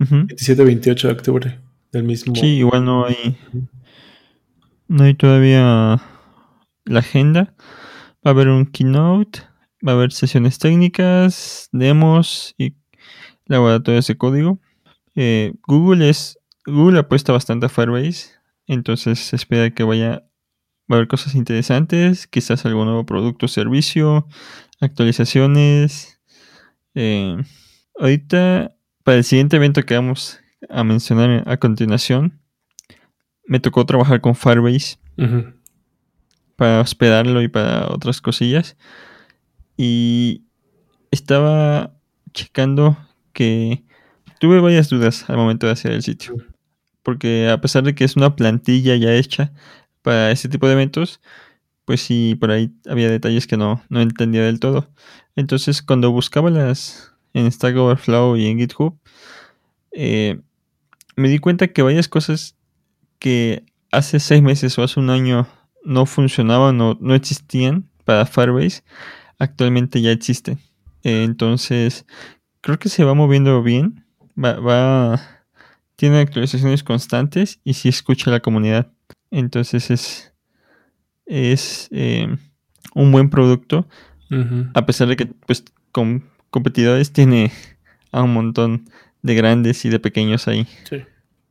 Ujú. 0.00 0.14
27-28 0.26 1.02
de 1.02 1.12
octubre 1.12 1.58
del 1.92 2.04
mismo. 2.04 2.34
Sí, 2.34 2.58
igual 2.58 2.84
no 2.84 3.06
hay. 3.06 3.38
No 4.86 5.04
hay 5.04 5.14
todavía 5.14 6.02
la 6.84 6.98
agenda. 6.98 7.54
Va 8.24 8.24
a 8.24 8.30
haber 8.30 8.48
un 8.48 8.66
keynote. 8.66 9.40
Va 9.86 9.92
a 9.92 9.94
haber 9.94 10.12
sesiones 10.12 10.58
técnicas, 10.58 11.70
demos 11.72 12.54
y 12.58 12.74
laboratorios 13.46 14.06
de 14.06 14.18
código. 14.18 14.60
Eh, 15.14 15.54
Google 15.66 16.10
es. 16.10 16.38
Google 16.66 16.98
apuesta 16.98 17.32
bastante 17.32 17.64
a 17.64 17.68
Firebase. 17.70 18.32
Entonces 18.66 19.18
se 19.20 19.36
espera 19.36 19.70
que 19.70 19.84
vaya. 19.84 20.26
Va 20.90 20.96
a 20.96 20.98
haber 20.98 21.08
cosas 21.08 21.34
interesantes. 21.34 22.26
Quizás 22.26 22.66
algún 22.66 22.84
nuevo 22.84 23.06
producto 23.06 23.46
o 23.46 23.48
servicio. 23.48 24.26
Actualizaciones. 24.80 26.19
Eh, 26.94 27.36
ahorita, 27.98 28.74
para 29.04 29.18
el 29.18 29.24
siguiente 29.24 29.56
evento 29.56 29.82
que 29.82 29.94
vamos 29.94 30.40
a 30.68 30.84
mencionar 30.84 31.44
a 31.46 31.56
continuación, 31.56 32.40
me 33.46 33.60
tocó 33.60 33.84
trabajar 33.86 34.20
con 34.20 34.34
Firebase 34.34 34.98
para 36.56 36.80
hospedarlo 36.80 37.42
y 37.42 37.48
para 37.48 37.88
otras 37.88 38.20
cosillas. 38.20 38.76
Y 39.76 40.44
estaba 41.10 41.92
checando 42.32 42.96
que 43.32 43.82
tuve 44.38 44.60
varias 44.60 44.88
dudas 44.88 45.28
al 45.28 45.36
momento 45.36 45.66
de 45.66 45.72
hacer 45.72 45.92
el 45.92 46.02
sitio. 46.02 46.36
Porque 47.02 47.48
a 47.48 47.60
pesar 47.60 47.82
de 47.82 47.94
que 47.94 48.04
es 48.04 48.16
una 48.16 48.36
plantilla 48.36 48.94
ya 48.96 49.14
hecha 49.14 49.52
para 50.02 50.30
este 50.30 50.48
tipo 50.48 50.66
de 50.66 50.74
eventos, 50.74 51.20
pues 51.84 52.02
sí, 52.02 52.36
por 52.38 52.50
ahí 52.50 52.72
había 52.88 53.10
detalles 53.10 53.46
que 53.46 53.56
no, 53.56 53.82
no 53.88 54.00
entendía 54.00 54.42
del 54.44 54.60
todo. 54.60 54.88
Entonces, 55.36 55.82
cuando 55.82 56.10
buscaba 56.10 56.50
las 56.50 57.12
en 57.34 57.50
Stack 57.50 57.76
Overflow 57.76 58.36
y 58.36 58.46
en 58.46 58.58
GitHub, 58.58 58.98
eh, 59.92 60.40
me 61.16 61.28
di 61.28 61.38
cuenta 61.38 61.68
que 61.68 61.82
varias 61.82 62.08
cosas 62.08 62.56
que 63.18 63.64
hace 63.92 64.20
seis 64.20 64.42
meses 64.42 64.78
o 64.78 64.82
hace 64.84 65.00
un 65.00 65.10
año 65.10 65.48
no 65.84 66.06
funcionaban 66.06 66.80
o 66.80 66.98
no 67.00 67.14
existían 67.14 67.88
para 68.04 68.26
Firebase, 68.26 68.82
actualmente 69.38 70.02
ya 70.02 70.12
existen. 70.12 70.60
Entonces, 71.04 72.06
creo 72.62 72.78
que 72.78 72.88
se 72.90 73.04
va 73.04 73.14
moviendo 73.14 73.62
bien. 73.62 74.06
Va, 74.42 74.54
va- 74.60 75.20
tiene 75.96 76.20
actualizaciones 76.20 76.84
constantes 76.84 77.60
y 77.64 77.74
sí 77.74 77.88
escucha 77.88 78.30
a 78.30 78.34
la 78.34 78.40
comunidad. 78.40 78.92
Entonces 79.30 79.90
es, 79.90 80.34
es 81.26 81.88
eh, 81.92 82.28
un 82.94 83.12
buen 83.12 83.30
producto. 83.30 83.88
A 84.74 84.86
pesar 84.86 85.08
de 85.08 85.16
que 85.16 85.26
pues 85.26 85.64
con 85.92 86.24
competidores 86.50 87.12
tiene 87.12 87.50
a 88.12 88.22
un 88.22 88.32
montón 88.32 88.88
de 89.22 89.34
grandes 89.34 89.84
y 89.84 89.88
de 89.90 89.98
pequeños 89.98 90.46
ahí. 90.48 90.66
Sí. 90.88 91.02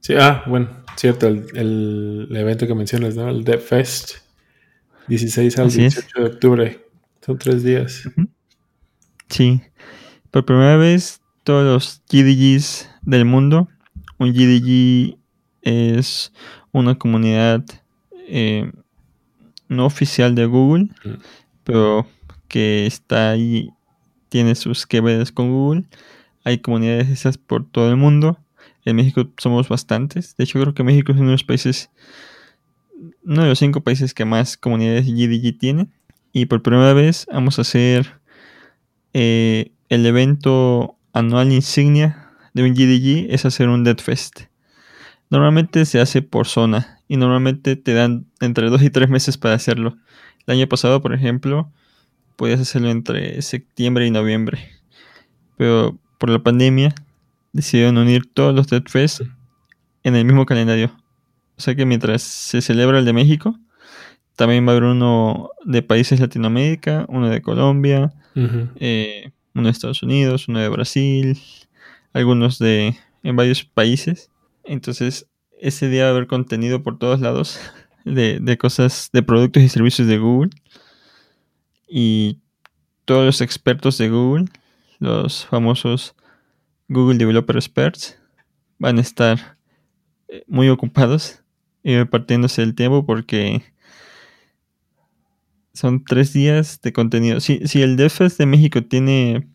Sí, 0.02 0.14
ah, 0.18 0.44
bueno, 0.48 0.70
cierto, 0.96 1.28
el, 1.28 1.46
el- 1.56 2.28
evento 2.36 2.66
que 2.68 2.74
mencionas, 2.74 3.16
¿no? 3.18 3.28
El 3.30 3.44
Dev 3.44 3.60
Fest, 3.60 4.12
16 5.10 5.60
al 5.60 5.68
Así 5.68 5.84
es. 5.84 5.96
18 5.96 6.20
de 6.22 6.26
octubre. 6.36 6.86
Son 7.26 7.38
tres 7.38 7.64
días. 7.64 8.04
Sí. 9.30 9.62
Por 10.32 10.46
primera 10.46 10.78
vez, 10.78 11.22
todos 11.44 11.66
los 11.66 12.02
GDGs 12.10 12.90
del 13.02 13.26
mundo. 13.26 13.68
Un 14.18 14.32
GDG 14.34 15.18
es 15.62 16.32
una 16.72 16.96
comunidad 16.96 17.64
eh, 18.28 18.72
no 19.68 19.86
oficial 19.86 20.34
de 20.36 20.46
Google, 20.46 20.90
Mm. 21.04 21.14
pero 21.64 22.08
que 22.50 22.86
está 22.86 23.32
ahí, 23.32 23.70
tiene 24.28 24.56
sus 24.56 24.86
que 24.86 25.02
veres 25.02 25.32
con 25.32 25.52
Google. 25.52 25.86
hay 26.44 26.60
comunidades 26.60 27.10
esas 27.10 27.38
por 27.38 27.66
todo 27.66 27.90
el 27.90 27.96
mundo. 27.96 28.38
En 28.86 28.96
México 28.96 29.30
somos 29.38 29.70
bastantes. 29.70 30.36
De 30.36 30.44
hecho, 30.44 30.60
creo 30.60 30.74
que 30.74 30.84
México 30.84 31.12
es 31.12 31.18
uno 31.18 31.28
de 31.28 31.34
los 31.34 31.44
países, 31.44 31.90
uno 33.24 33.44
de 33.44 33.50
los 33.50 33.60
cinco 33.60 33.82
países 33.82 34.14
que 34.14 34.26
más 34.26 34.58
comunidades 34.58 35.06
GDG 35.06 35.58
tienen. 35.58 35.92
Y 36.34 36.46
por 36.46 36.62
primera 36.62 36.94
vez 36.94 37.26
vamos 37.32 37.60
a 37.60 37.62
hacer 37.62 38.20
eh, 39.14 39.72
el 39.90 40.06
evento 40.06 40.98
anual 41.14 41.52
insignia 41.52 42.32
de 42.54 42.64
un 42.64 42.74
GDG, 42.74 43.32
es 43.34 43.46
hacer 43.46 43.70
un 43.70 43.84
Dead 43.84 43.98
Fest. 43.98 44.42
Normalmente 45.30 45.86
se 45.86 46.00
hace 46.00 46.22
por 46.22 46.48
zona 46.48 47.00
y 47.08 47.18
normalmente 47.18 47.76
te 47.76 47.94
dan 47.94 48.26
entre 48.40 48.70
dos 48.70 48.82
y 48.82 48.90
tres 48.90 49.10
meses 49.10 49.38
para 49.38 49.56
hacerlo. 49.56 49.98
El 50.48 50.58
año 50.58 50.68
pasado, 50.68 51.02
por 51.02 51.14
ejemplo, 51.14 51.72
podías 52.40 52.62
hacerlo 52.62 52.90
entre 52.90 53.42
septiembre 53.42 54.08
y 54.08 54.12
noviembre. 54.12 54.60
Pero 55.58 56.00
por 56.18 56.30
la 56.30 56.40
pandemia 56.40 56.96
decidieron 57.52 57.98
unir 57.98 58.34
todos 58.34 58.56
los 58.56 58.68
Dead 58.68 58.84
Fest 58.88 59.24
en 60.04 60.16
el 60.16 60.24
mismo 60.24 60.46
calendario. 60.46 60.90
O 61.58 61.62
sea 61.62 61.76
que 61.76 61.86
mientras 61.86 62.22
se 62.22 62.62
celebra 62.62 63.00
el 63.00 63.06
de 63.06 63.12
México, 63.12 63.60
también 64.38 64.66
va 64.66 64.70
a 64.70 64.78
haber 64.78 64.86
uno 64.86 65.50
de 65.66 65.82
países 65.82 66.18
de 66.18 66.28
Latinoamérica, 66.28 67.06
uno 67.10 67.28
de 67.28 67.42
Colombia, 67.42 68.14
eh, 68.78 69.32
uno 69.54 69.66
de 69.66 69.72
Estados 69.72 70.02
Unidos, 70.02 70.48
uno 70.48 70.60
de 70.60 70.70
Brasil, 70.70 71.38
algunos 72.14 72.58
de 72.58 72.96
en 73.22 73.36
varios 73.36 73.66
países. 73.66 74.32
Entonces, 74.64 75.28
ese 75.60 75.90
día 75.90 76.04
va 76.04 76.08
a 76.08 76.12
haber 76.12 76.28
contenido 76.28 76.84
por 76.84 76.98
todos 76.98 77.20
lados 77.20 77.60
de, 78.06 78.40
de 78.40 78.58
cosas, 78.58 79.10
de 79.12 79.24
productos 79.24 79.62
y 79.62 79.68
servicios 79.68 80.08
de 80.08 80.20
Google. 80.20 80.52
Y 81.90 82.40
todos 83.06 83.26
los 83.26 83.42
expertos 83.42 83.98
de 83.98 84.10
Google, 84.10 84.46
los 85.00 85.46
famosos 85.46 86.16
Google 86.88 87.18
Developer 87.18 87.56
Experts, 87.56 88.20
van 88.78 88.98
a 88.98 89.02
estar 89.02 89.58
eh, 90.28 90.44
muy 90.48 90.70
ocupados 90.70 91.42
y 91.84 91.96
repartiéndose 91.96 92.62
el 92.62 92.76
tiempo 92.76 93.06
porque 93.06 93.64
son 95.74 96.04
tres 96.04 96.34
días 96.34 96.82
de 96.82 96.94
contenido. 96.94 97.40
Si, 97.40 97.66
si 97.68 97.82
el 97.82 97.96
DevFest 97.96 98.38
de 98.38 98.46
México 98.46 98.84
tiene, 98.84 99.48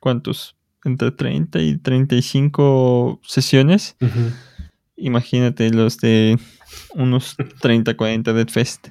¿cuántos? 0.00 0.56
Entre 0.84 1.12
30 1.12 1.60
y 1.60 1.78
35 1.78 3.20
sesiones. 3.22 3.96
Imagínate 4.96 5.70
los 5.70 5.98
de 5.98 6.38
unos 6.94 7.36
30, 7.60 7.96
40 7.96 8.32
DevFest. 8.32 8.88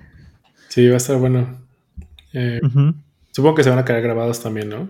Sí, 0.70 0.88
va 0.88 0.94
a 0.94 0.98
estar 0.98 1.18
bueno. 1.18 1.60
Eh, 2.34 2.62
supongo 3.32 3.56
que 3.56 3.64
se 3.64 3.70
van 3.70 3.80
a 3.80 3.86
quedar 3.86 4.02
grabados 4.02 4.42
también, 4.42 4.70
¿no? 4.70 4.90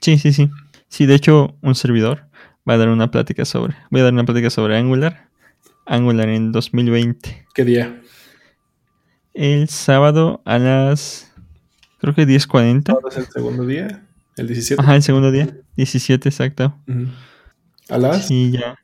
Sí, 0.00 0.18
sí, 0.18 0.32
sí. 0.32 0.50
Sí, 0.88 1.06
de 1.06 1.14
hecho, 1.14 1.54
un 1.62 1.74
servidor 1.74 2.24
va 2.68 2.74
a 2.74 2.78
dar 2.78 2.88
una 2.88 3.10
plática 3.10 3.44
sobre. 3.44 3.76
Voy 3.90 4.00
a 4.00 4.04
dar 4.04 4.12
una 4.12 4.24
plática 4.24 4.50
sobre 4.50 4.76
Angular. 4.76 5.28
Angular 5.86 6.28
en 6.28 6.52
2020. 6.52 7.46
¿Qué 7.54 7.64
día? 7.64 8.00
el 9.34 9.68
sábado 9.68 10.42
a 10.44 10.58
las. 10.58 11.32
Creo 11.98 12.14
que 12.14 12.26
10.40. 12.26 12.96
es 13.10 13.16
el 13.16 13.26
segundo 13.26 13.66
día? 13.66 14.02
¿El 14.36 14.46
17? 14.46 14.82
Ajá, 14.82 14.96
el 14.96 15.02
segundo 15.02 15.30
día. 15.30 15.54
17, 15.76 16.28
exacto. 16.28 16.74
¿A 17.88 17.98
las? 17.98 18.26
Sí, 18.26 18.52
ya. 18.52 18.78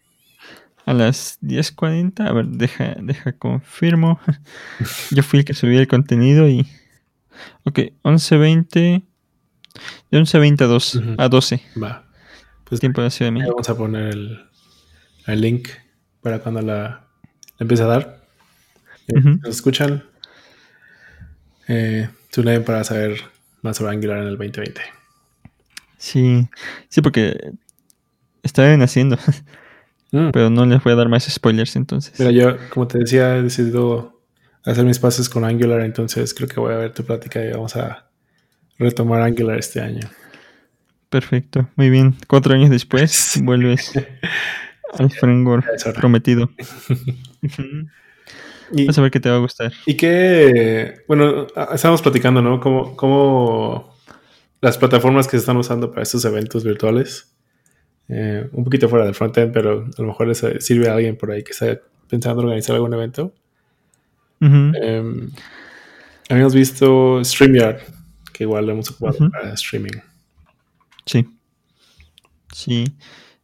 A 0.84 0.92
las 0.92 1.38
10.40. 1.42 2.26
A 2.26 2.32
ver, 2.32 2.46
deja, 2.46 2.96
deja 3.00 3.32
confirmo. 3.32 4.20
Yo 5.10 5.22
fui 5.22 5.40
el 5.40 5.44
que 5.44 5.54
subí 5.54 5.76
el 5.76 5.88
contenido 5.88 6.48
y. 6.48 6.66
Ok, 7.64 7.78
11.20. 8.02 9.04
De 10.10 10.18
11.20 10.18 10.62
a, 10.62 10.66
2, 10.66 11.00
a 11.18 11.28
12. 11.28 11.62
Va. 11.82 12.06
Pues 12.64 12.80
tiempo 12.80 13.02
de 13.02 13.10
Ciudad 13.10 13.28
de 13.28 13.32
México. 13.32 13.52
Vamos 13.52 13.68
a 13.68 13.76
poner 13.76 14.08
el, 14.08 14.46
el 15.26 15.40
link 15.40 15.68
para 16.22 16.40
cuando 16.40 16.62
la, 16.62 16.82
la 16.82 17.60
empiece 17.60 17.82
a 17.82 17.86
dar. 17.86 18.26
¿Nos 19.08 19.50
escuchan? 19.50 20.02
eh, 21.68 22.08
para 22.64 22.84
saber 22.84 23.20
más 23.62 23.76
sobre 23.76 23.92
Angular 23.92 24.18
en 24.18 24.28
el 24.28 24.36
2020. 24.36 24.80
Sí, 25.98 26.48
sí, 26.88 27.00
porque 27.00 27.52
está 28.42 28.72
haciendo. 28.74 29.18
Mm. 30.12 30.30
Pero 30.30 30.50
no 30.50 30.64
les 30.64 30.82
voy 30.84 30.92
a 30.92 30.96
dar 30.96 31.08
más 31.08 31.24
spoilers 31.24 31.74
entonces. 31.74 32.14
Mira, 32.20 32.30
yo, 32.30 32.56
como 32.70 32.86
te 32.86 32.98
decía, 32.98 33.36
he 33.36 33.42
decidido 33.42 34.15
hacer 34.66 34.84
mis 34.84 34.98
pases 34.98 35.28
con 35.28 35.44
Angular, 35.44 35.80
entonces 35.80 36.34
creo 36.34 36.48
que 36.48 36.60
voy 36.60 36.74
a 36.74 36.78
ver 36.78 36.92
tu 36.92 37.04
plática 37.04 37.42
y 37.44 37.52
vamos 37.52 37.76
a 37.76 38.08
retomar 38.78 39.22
Angular 39.22 39.58
este 39.58 39.80
año. 39.80 40.08
Perfecto, 41.08 41.68
muy 41.76 41.88
bien. 41.88 42.16
Cuatro 42.26 42.54
años 42.54 42.70
después 42.70 43.40
vuelves 43.42 43.92
al 44.98 45.10
framework 45.10 45.66
prometido. 45.94 46.50
Y, 48.72 48.84
Vas 48.84 48.98
a 48.98 49.02
ver 49.02 49.12
qué 49.12 49.20
te 49.20 49.30
va 49.30 49.36
a 49.36 49.38
gustar. 49.38 49.72
Y 49.86 49.96
que, 49.96 51.04
bueno, 51.06 51.46
estamos 51.72 52.02
platicando, 52.02 52.42
¿no? 52.42 52.58
Cómo, 52.58 53.96
las 54.60 54.76
plataformas 54.76 55.26
que 55.26 55.36
se 55.36 55.36
están 55.36 55.56
usando 55.56 55.90
para 55.92 56.02
estos 56.02 56.24
eventos 56.24 56.64
virtuales, 56.64 57.32
eh, 58.08 58.48
un 58.50 58.64
poquito 58.64 58.88
fuera 58.88 59.04
del 59.04 59.14
frontend, 59.14 59.52
pero 59.52 59.86
a 59.96 60.02
lo 60.02 60.08
mejor 60.08 60.26
les 60.26 60.44
sirve 60.58 60.88
a 60.88 60.94
alguien 60.94 61.16
por 61.16 61.30
ahí 61.30 61.44
que 61.44 61.52
está 61.52 61.80
pensando 62.08 62.42
en 62.42 62.48
organizar 62.48 62.74
algún 62.74 62.92
evento. 62.92 63.32
Em, 64.40 65.30
habíamos 66.28 66.54
visto 66.54 67.22
StreamYard, 67.24 67.80
que 68.32 68.44
igual 68.44 68.66
lo 68.66 68.72
hemos 68.72 68.90
ocupado 68.90 69.30
para 69.30 69.54
streaming. 69.54 69.98
Sí. 71.06 71.26
Sí. 72.52 72.84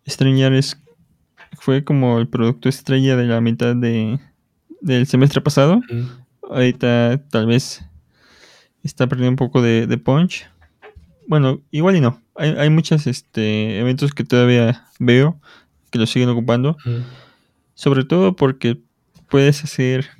StreamYard 0.09 0.55
es, 0.55 0.78
fue 1.59 1.85
como 1.85 2.18
el 2.18 2.28
producto 2.28 2.68
estrella 2.68 3.16
de 3.16 3.24
la 3.24 3.40
mitad 3.40 3.74
de, 3.76 4.18
del 4.81 5.07
semestre 5.07 5.40
pasado. 5.40 5.81
Ahorita 6.42 7.22
tal 7.31 7.46
vez 7.46 7.85
está 8.83 9.07
perdiendo 9.07 9.31
un 9.31 9.37
poco 9.37 9.62
de, 9.62 9.87
punch. 9.98 10.48
Bueno, 11.28 11.62
igual 11.70 11.96
y 11.96 12.00
no. 12.00 12.20
Hay, 12.35 12.50
hay 12.50 12.70
muchos 12.70 13.07
este, 13.07 13.78
eventos 13.78 14.12
que 14.12 14.24
todavía 14.24 14.87
veo 14.98 15.40
que 15.90 15.98
lo 15.98 16.07
siguen 16.07 16.31
ocupando. 16.31 16.76
Sobre 17.74 18.05
todo 18.05 18.35
porque 18.35 18.81
puedes 19.28 19.62
hacer 19.62 20.11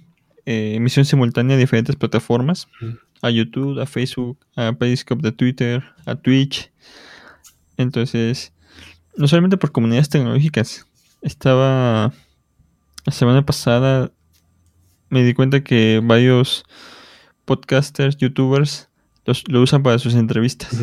eh, 0.47 0.75
emisión 0.75 1.05
simultánea 1.05 1.57
a 1.57 1.61
diferentes 1.61 1.97
plataformas. 1.97 2.69
A 3.23 3.31
YouTube, 3.31 3.81
a 3.81 3.87
Facebook, 3.87 4.39
a 4.57 4.73
Periscope 4.73 5.23
de 5.23 5.33
Twitter, 5.33 5.85
a 6.07 6.17
Twitch. 6.17 6.73
Entonces, 7.77 8.53
no 9.17 9.29
solamente 9.29 9.57
por 9.57 9.71
comunidades 9.71 10.09
tecnológicas. 10.09 10.87
Estaba 11.23 12.13
la 13.05 13.13
semana 13.13 13.45
pasada 13.45 14.13
me 15.11 15.23
di 15.25 15.35
cuenta 15.35 15.63
que 15.63 16.01
varios 16.03 16.65
podcasters, 17.45 18.17
youtubers, 18.17 18.89
lo 19.49 19.61
usan 19.61 19.83
para 19.83 19.99
sus 19.99 20.15
entrevistas 20.15 20.83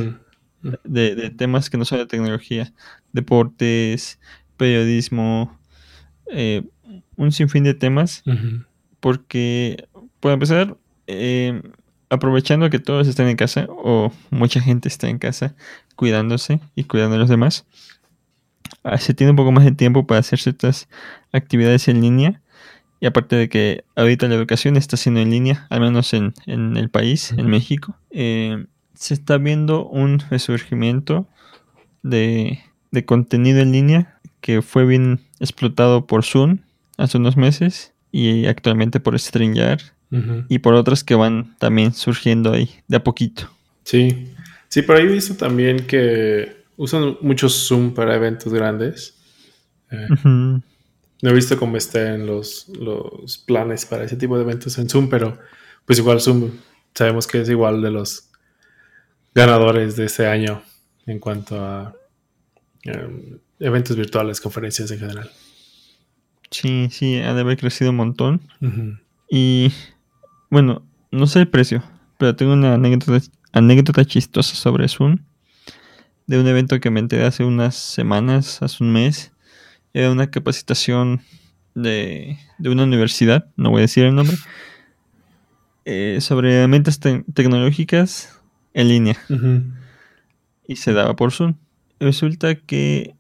de, 0.84 1.30
temas 1.32 1.70
que 1.70 1.78
no 1.78 1.86
son 1.86 2.00
de 2.00 2.06
tecnología, 2.06 2.72
deportes, 3.12 4.20
periodismo, 4.58 5.58
eh, 6.32 6.64
un 7.16 7.32
sinfín 7.32 7.64
de 7.64 7.74
temas, 7.74 8.24
porque, 9.00 9.88
por 10.20 10.32
empezar, 10.32 10.78
eh, 11.08 11.62
aprovechando 12.10 12.70
que 12.70 12.80
todos 12.80 13.08
están 13.08 13.28
en 13.28 13.38
casa, 13.38 13.68
o 13.70 14.12
mucha 14.30 14.62
gente 14.62 14.88
está 14.88 15.10
en 15.10 15.20
casa, 15.20 15.56
cuidándose 15.96 16.60
y 16.76 16.86
cuidando 16.86 17.16
a 17.16 17.20
los 17.20 17.30
demás, 17.30 17.66
ah, 18.84 18.98
se 18.98 19.14
tiene 19.14 19.32
un 19.32 19.38
poco 19.38 19.52
más 19.52 19.66
de 19.66 19.72
tiempo 19.72 20.08
para 20.08 20.20
hacer 20.20 20.40
ciertas 20.40 20.88
actividades 21.32 21.88
en 21.88 22.02
línea. 22.02 22.42
Y 23.02 23.06
aparte 23.06 23.38
de 23.38 23.48
que 23.48 23.86
ahorita 23.96 24.28
la 24.28 24.36
educación 24.36 24.76
está 24.76 24.98
siendo 24.98 25.22
en 25.22 25.30
línea, 25.30 25.68
al 25.70 25.80
menos 25.80 26.14
en, 26.14 26.34
el 26.48 26.90
país, 26.90 27.32
en 27.32 27.48
México, 27.48 27.96
eh, 28.12 28.66
se 28.94 29.14
está 29.14 29.38
viendo 29.38 29.88
un 29.88 30.20
resurgimiento 30.20 31.26
de, 32.04 32.60
contenido 33.06 33.62
en 33.62 33.72
línea 33.72 34.20
que 34.42 34.62
fue 34.62 34.86
bien 34.86 35.22
explotado 35.40 36.08
por 36.08 36.26
Zoom 36.26 36.60
hace 36.98 37.18
unos 37.18 37.38
meses 37.38 37.94
y 38.12 38.46
actualmente 38.46 39.00
por 39.00 39.18
StreamYard 39.20 39.82
y 40.48 40.58
por 40.60 40.74
otras 40.74 41.04
que 41.04 41.14
van 41.14 41.56
también 41.60 41.94
surgiendo 41.94 42.52
ahí 42.52 42.70
de 42.88 42.98
a 42.98 43.04
poquito. 43.04 43.48
Sí, 43.84 44.34
sí, 44.68 44.82
por 44.82 44.96
ahí 44.96 45.04
he 45.04 45.12
visto 45.12 45.36
también 45.36 45.86
que 45.86 46.64
usan 46.78 47.18
mucho 47.22 47.48
Zoom 47.48 47.94
para 47.94 48.16
eventos 48.16 48.52
grandes. 48.52 49.16
Eh, 49.92 50.08
no 50.24 51.30
he 51.30 51.34
visto 51.34 51.58
cómo 51.58 51.78
estén 51.78 52.26
los, 52.26 52.70
los 52.70 53.38
planes 53.38 53.86
para 53.86 54.06
ese 54.06 54.16
tipo 54.16 54.36
de 54.38 54.44
eventos 54.44 54.78
en 54.80 54.90
Zoom, 54.90 55.10
pero 55.10 55.38
pues 55.86 56.00
igual 56.00 56.22
Zoom 56.22 56.52
sabemos 56.94 57.28
que 57.28 57.42
es 57.42 57.50
igual 57.50 57.82
de 57.82 57.92
los 57.92 58.30
ganadores 59.36 59.96
de 59.96 60.06
este 60.06 60.28
año 60.28 60.64
en 61.06 61.20
cuanto 61.20 61.64
a 61.64 61.94
em, 62.84 63.40
eventos 63.60 63.96
virtuales, 63.96 64.42
conferencias 64.42 64.90
en 64.92 65.00
general. 65.00 65.32
Sí, 66.52 66.90
sí, 66.92 67.18
ha 67.18 67.34
de 67.34 67.42
haber 67.42 67.58
crecido 67.58 67.92
un 67.92 67.98
montón. 67.98 68.42
Y 69.30 69.72
bueno, 70.50 70.84
no 71.12 71.28
sé 71.28 71.40
el 71.40 71.48
precio, 71.48 71.84
pero 72.18 72.36
tengo 72.36 72.54
una 72.54 72.74
anécdota, 72.76 73.26
anécdota 73.52 74.06
chistosa 74.06 74.56
sobre 74.56 74.88
Zoom. 74.88 75.20
de 76.28 76.40
un 76.40 76.48
evento 76.48 76.80
que 76.80 76.90
me 76.90 77.00
enteré 77.00 77.26
hace 77.26 77.44
unas 77.44 77.76
semanas, 77.76 78.62
hace 78.62 78.84
un 78.84 78.92
mes. 78.92 79.32
Era 79.94 80.12
una 80.12 80.30
capacitación 80.30 81.22
de, 81.76 82.38
de 82.58 82.70
una 82.70 82.84
universidad, 82.84 83.48
no 83.56 83.72
voy 83.72 83.80
a 83.80 83.82
decir 83.82 84.06
el 84.06 84.16
nombre, 84.16 84.38
eh, 85.86 86.18
sobre 86.22 86.56
herramientas 86.56 87.00
tecnológicas 87.00 88.40
en 88.74 88.88
línea. 88.88 89.18
Y 90.68 90.76
se 90.76 90.94
daba 90.94 91.16
por 91.16 91.32
Zoom. 91.32 91.56
Resulta 92.00 92.56
que 92.56 93.16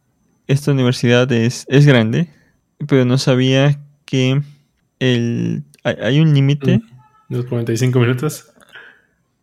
esta 0.47 0.71
universidad 0.71 1.31
es, 1.31 1.65
es 1.67 1.85
grande, 1.85 2.29
pero 2.87 3.05
no 3.05 3.17
sabía 3.17 3.79
que 4.05 4.41
el, 4.99 5.63
hay, 5.83 6.19
un 6.19 6.33
límite. 6.33 6.81
¿Los 7.29 7.45
45 7.45 7.99
minutos? 7.99 8.51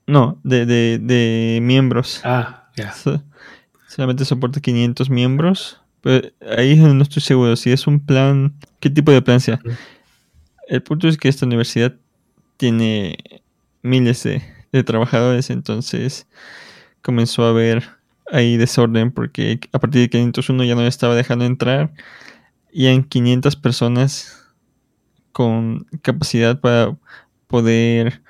No, 0.07 0.39
de, 0.45 0.67
de, 0.67 0.99
de 0.99 1.61
miembros. 1.63 2.21
Ah, 2.25 2.69
ya. 2.77 2.95
solamente 3.89 4.25
soporta 4.25 4.61
500 4.61 5.11
miembros. 5.11 5.81
Pero 6.01 6.29
ahí 6.57 6.77
no 6.77 7.03
estoy 7.03 7.23
seguro 7.23 7.57
si 7.57 7.73
es 7.73 7.87
un 7.87 8.01
plan, 8.01 8.55
qué 8.81 8.91
tipo 8.91 9.11
de 9.11 9.23
plan 9.23 9.41
sea. 9.41 9.61
El 10.69 10.83
punto 10.83 11.09
es 11.09 11.17
que 11.17 11.29
esta 11.29 11.47
universidad 11.47 11.95
tiene 12.57 13.19
miles 13.83 14.23
de, 14.23 14.43
de 14.73 14.85
trabajadores, 14.85 15.51
entonces 15.51 16.27
comenzó 17.03 17.45
a 17.45 17.51
haber 17.51 17.85
ahí 18.31 18.57
desorden 18.57 19.11
porque 19.11 19.61
a 19.73 19.79
partir 19.79 20.03
de 20.03 20.11
501 20.11 20.65
ya 20.65 20.75
no 20.75 20.87
estaba 20.87 21.15
dejando 21.15 21.45
entrar 21.45 21.93
y 22.77 22.89
en 22.89 23.05
500 23.05 23.57
personas 23.57 24.53
con 25.33 25.87
capacidad 26.03 26.61
para 26.61 26.95
poder 27.47 28.21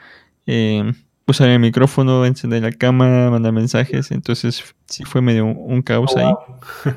eh, 0.46 0.92
usar 1.26 1.48
el 1.48 1.58
micrófono, 1.58 2.24
encender 2.24 2.62
la 2.62 2.70
cámara, 2.70 3.28
mandar 3.28 3.52
mensajes. 3.52 4.12
Entonces 4.12 4.62
sí 4.86 5.02
fue 5.02 5.20
medio 5.20 5.46
un, 5.46 5.82
caos 5.82 6.12
oh, 6.14 6.18
ahí. 6.20 6.92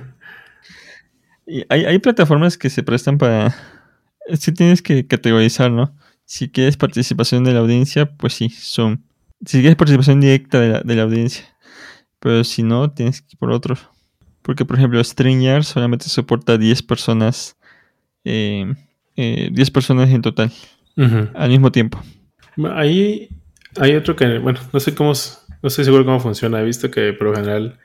y 1.47 1.65
hay, 1.69 1.85
hay, 1.85 1.97
plataformas 1.97 2.55
que 2.55 2.69
se 2.69 2.83
prestan 2.83 3.17
para... 3.17 3.55
Sí 4.35 4.51
tienes 4.51 4.83
que 4.83 5.07
categorizar, 5.07 5.71
¿no? 5.71 5.91
Si 6.25 6.49
quieres 6.49 6.77
participación 6.77 7.43
de 7.45 7.53
la 7.53 7.61
audiencia, 7.61 8.15
pues 8.15 8.33
sí, 8.33 8.49
son... 8.51 9.03
Si 9.43 9.61
quieres 9.61 9.75
participación 9.75 10.21
directa 10.21 10.59
de 10.59 10.69
la, 10.69 10.81
de 10.81 10.95
la 10.95 11.01
audiencia. 11.01 11.45
Pero 12.19 12.43
si 12.43 12.61
no, 12.61 12.91
tienes 12.91 13.23
que 13.23 13.29
ir 13.31 13.39
por 13.39 13.49
otro. 13.49 13.75
Porque, 14.49 14.65
por 14.65 14.77
ejemplo, 14.77 15.03
StreamYard 15.03 15.61
solamente 15.61 16.09
soporta 16.09 16.57
10 16.57 16.81
personas. 16.81 17.55
Eh, 18.25 18.65
10 19.15 19.69
eh, 19.69 19.71
personas 19.71 20.09
en 20.09 20.23
total. 20.23 20.51
Al 21.35 21.49
mismo 21.51 21.71
tiempo. 21.71 22.01
Ahí 22.73 23.29
hay 23.79 23.93
otro 23.93 24.15
que, 24.15 24.39
bueno, 24.39 24.59
no 24.73 24.79
sé 24.79 24.95
cómo, 24.95 25.13
no 25.61 25.67
estoy 25.67 25.85
seguro 25.85 26.03
cómo 26.03 26.19
funciona. 26.19 26.59
He 26.61 26.65
visto 26.65 26.89
que 26.89 27.13
por 27.13 27.27
lo 27.27 27.35
general 27.35 27.77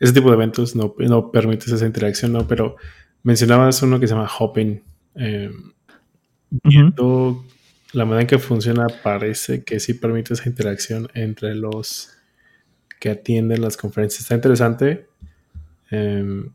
ese 0.00 0.14
tipo 0.14 0.30
de 0.30 0.36
eventos 0.36 0.74
no, 0.74 0.94
no 0.96 1.30
permites 1.30 1.68
esa 1.68 1.84
interacción, 1.84 2.32
¿no? 2.32 2.48
Pero 2.48 2.76
mencionabas 3.22 3.82
uno 3.82 4.00
que 4.00 4.06
se 4.06 4.14
llama 4.14 4.30
Hopping. 4.38 4.82
Eh, 5.16 5.50
la 7.92 8.06
manera 8.06 8.22
en 8.22 8.26
que 8.26 8.38
funciona 8.38 8.86
parece 9.02 9.64
que 9.64 9.80
sí 9.80 9.92
permite 9.92 10.32
esa 10.32 10.48
interacción 10.48 11.08
entre 11.12 11.54
los 11.54 12.16
que 13.00 13.10
atienden 13.10 13.60
las 13.60 13.76
conferencias. 13.76 14.22
Está 14.22 14.34
interesante. 14.34 15.08
Em, 15.90 16.50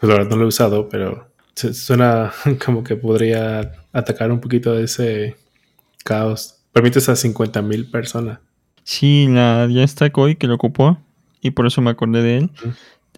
pues 0.00 0.08
la 0.08 0.18
verdad 0.18 0.30
no 0.30 0.36
lo 0.36 0.44
he 0.44 0.48
usado, 0.48 0.88
pero 0.88 1.28
suena 1.54 2.32
como 2.64 2.82
que 2.84 2.96
podría 2.96 3.72
atacar 3.92 4.30
un 4.30 4.40
poquito 4.40 4.74
de 4.74 4.84
ese 4.84 5.36
caos. 6.04 6.58
Permites 6.72 7.08
a 7.08 7.12
50.000 7.12 7.90
personas. 7.90 8.38
Sí, 8.84 9.26
la, 9.28 9.68
ya 9.70 9.82
está 9.82 10.10
Koi 10.10 10.36
que 10.36 10.46
lo 10.46 10.54
ocupó 10.54 10.98
y 11.40 11.50
por 11.50 11.66
eso 11.66 11.82
me 11.82 11.90
acordé 11.90 12.22
de 12.22 12.38
él. 12.38 12.50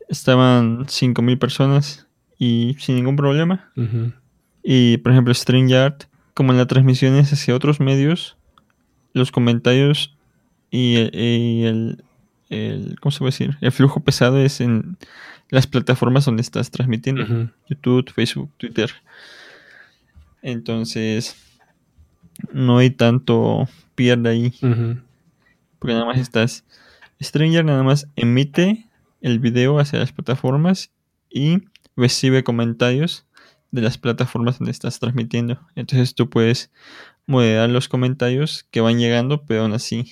Estaban 0.09 0.87
5.000 0.87 1.39
personas 1.39 2.07
y 2.39 2.77
sin 2.79 2.97
ningún 2.97 3.17
problema. 3.17 3.73
Y 4.63 4.99
por 4.99 5.13
ejemplo, 5.13 5.33
StreamYard, 5.33 5.95
como 6.35 6.53
en 6.53 6.59
las 6.59 6.67
transmisiones 6.67 7.33
hacia 7.33 7.55
otros 7.55 7.81
medios, 7.81 8.37
los 9.13 9.31
comentarios 9.31 10.17
y 10.71 10.97
el, 10.97 11.11
el, 11.15 12.05
¿cómo 12.49 13.11
se 13.11 13.19
puede 13.19 13.31
decir? 13.31 13.57
El 13.61 13.73
flujo 13.73 14.01
pesado 14.01 14.39
es 14.39 14.61
en 14.61 14.97
las 15.51 15.67
plataformas 15.67 16.25
donde 16.25 16.43
estás 16.43 16.71
transmitiendo. 16.71 17.51
YouTube, 17.69 18.11
Facebook, 18.13 18.51
Twitter. 18.57 18.91
Entonces, 20.43 21.37
no 22.53 22.79
hay 22.79 22.91
tanto 22.91 23.69
pierde 23.95 24.31
ahí. 24.31 24.51
Porque 25.79 25.95
nada 25.95 26.05
más 26.05 26.19
estás... 26.19 26.65
Stranger 27.23 27.65
nada 27.65 27.83
más 27.83 28.09
emite 28.17 28.87
el 29.23 29.39
video 29.39 29.79
hacia 29.79 29.99
las 29.99 30.13
plataformas 30.13 30.91
y 31.31 31.63
recibe 31.97 32.45
comentarios 32.45 33.25
de 33.71 33.83
las 33.83 33.99
plataformas 33.99 34.59
donde 34.59 34.73
estás 34.73 34.99
transmitiendo. 34.99 35.61
Entonces 35.75 36.15
tú 36.15 36.29
puedes 36.29 36.71
moderar 37.27 37.71
los 37.71 37.89
comentarios 37.89 38.67
que 38.71 38.81
van 38.81 38.99
llegando, 38.99 39.45
pero 39.47 39.63
aún 39.63 39.73
así 39.73 40.11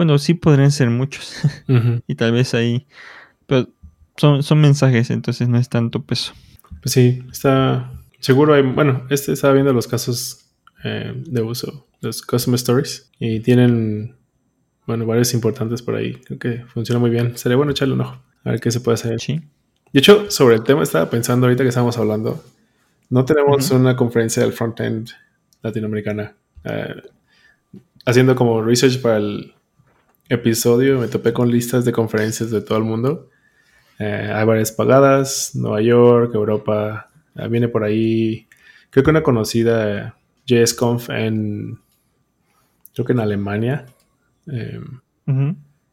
bueno, 0.00 0.16
sí 0.16 0.32
podrían 0.32 0.70
ser 0.70 0.88
muchos. 0.88 1.34
y 2.06 2.14
tal 2.14 2.32
vez 2.32 2.54
ahí. 2.54 2.86
Pero 3.46 3.68
son, 4.16 4.42
son 4.42 4.58
mensajes, 4.58 5.10
entonces 5.10 5.46
no 5.46 5.58
es 5.58 5.68
tanto 5.68 6.02
peso. 6.06 6.32
Pues 6.80 6.94
sí, 6.94 7.22
está. 7.30 7.92
Seguro 8.18 8.54
hay. 8.54 8.62
Bueno, 8.62 9.06
este 9.10 9.34
estaba 9.34 9.52
viendo 9.52 9.74
los 9.74 9.86
casos 9.86 10.46
eh, 10.84 11.12
de 11.14 11.42
uso, 11.42 11.86
los 12.00 12.22
Customer 12.22 12.56
Stories. 12.56 13.10
Y 13.18 13.40
tienen. 13.40 14.16
Bueno, 14.86 15.04
varios 15.04 15.34
importantes 15.34 15.82
por 15.82 15.96
ahí. 15.96 16.14
Creo 16.14 16.38
que 16.38 16.64
funciona 16.64 16.98
muy 16.98 17.10
bien. 17.10 17.36
Sería 17.36 17.58
bueno 17.58 17.72
echarle 17.72 17.92
un 17.92 18.00
ojo. 18.00 18.22
A 18.44 18.52
ver 18.52 18.60
qué 18.60 18.70
se 18.70 18.80
puede 18.80 18.94
hacer. 18.94 19.20
Sí. 19.20 19.38
De 19.92 20.00
hecho, 20.00 20.30
sobre 20.30 20.54
el 20.54 20.64
tema 20.64 20.82
estaba 20.82 21.10
pensando 21.10 21.44
ahorita 21.44 21.62
que 21.62 21.68
estamos 21.68 21.98
hablando. 21.98 22.42
No 23.10 23.26
tenemos 23.26 23.70
una 23.70 23.94
conferencia 23.96 24.42
del 24.42 24.54
frontend 24.54 25.10
latinoamericana. 25.60 26.34
Eh, 26.64 27.02
haciendo 28.06 28.34
como 28.34 28.62
research 28.62 29.02
para 29.02 29.18
el 29.18 29.52
episodio 30.30 31.00
me 31.00 31.08
topé 31.08 31.32
con 31.32 31.50
listas 31.50 31.84
de 31.84 31.92
conferencias 31.92 32.50
de 32.50 32.62
todo 32.62 32.78
el 32.78 32.84
mundo. 32.84 33.28
Eh, 33.98 34.30
hay 34.32 34.46
varias 34.46 34.72
pagadas, 34.72 35.50
Nueva 35.54 35.82
York, 35.82 36.34
Europa, 36.34 37.10
eh, 37.34 37.48
viene 37.48 37.68
por 37.68 37.84
ahí, 37.84 38.46
creo 38.88 39.04
que 39.04 39.10
una 39.10 39.22
conocida 39.22 40.16
JSConf 40.46 41.10
en, 41.10 41.78
creo 42.94 43.04
que 43.04 43.12
en 43.12 43.20
Alemania. 43.20 43.86
Em, 44.46 45.00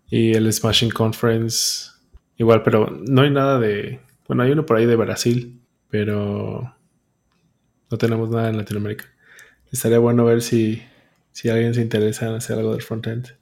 y 0.09 0.33
el 0.33 0.51
Smashing 0.51 0.91
Conference, 0.91 1.91
igual, 2.37 2.63
pero 2.63 2.89
no 2.89 3.23
hay 3.23 3.29
nada 3.29 3.59
de, 3.59 3.99
bueno, 4.27 4.43
hay 4.43 4.51
uno 4.51 4.65
por 4.65 4.77
ahí 4.77 4.85
de 4.85 4.95
Brasil, 4.95 5.61
pero 5.89 6.75
no 7.91 7.97
tenemos 7.97 8.29
nada 8.29 8.49
en 8.49 8.57
Latinoamérica. 8.57 9.05
Estaría 9.71 9.99
bueno 9.99 10.23
ver 10.25 10.41
si, 10.41 10.81
si 11.31 11.49
alguien 11.49 11.73
se 11.73 11.81
interesa 11.81 12.27
en 12.27 12.35
hacer 12.35 12.57
algo 12.57 12.71
del 12.71 12.81
frontend. 12.81 13.37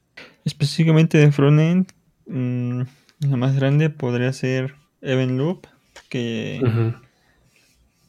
Específicamente 0.46 1.18
de 1.18 1.32
frontend, 1.32 1.92
mm, 2.28 2.82
la 3.20 3.38
más 3.38 3.56
grande 3.56 3.90
podría 3.90 4.32
ser 4.32 4.76
Event 5.02 5.34
Loop, 5.34 5.68
que 6.10 6.62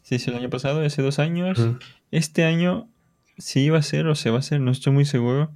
se 0.03 0.14
hizo 0.14 0.31
el 0.31 0.37
año 0.37 0.51
pasado, 0.51 0.85
hace 0.85 1.03
dos 1.03 1.18
años. 1.18 1.59
Este 2.11 2.44
año 2.44 2.88
si 3.38 3.61
iba 3.61 3.79
a 3.79 3.83
ser 3.83 4.07
o 4.07 4.14
se 4.14 4.31
va 4.31 4.37
a 4.37 4.40
hacer, 4.40 4.61
no 4.61 4.70
estoy 4.70 4.92
muy 4.92 5.05
seguro, 5.05 5.53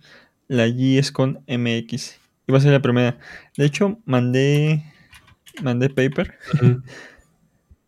la 0.49 0.67
con 1.13 1.43
MX. 1.47 2.19
Iba 2.47 2.59
a 2.59 2.61
ser 2.61 2.73
la 2.73 2.83
primera. 2.83 3.19
De 3.57 3.65
hecho, 3.65 3.99
mandé 4.05 4.83
mandé 5.63 5.89
paper. 5.89 6.35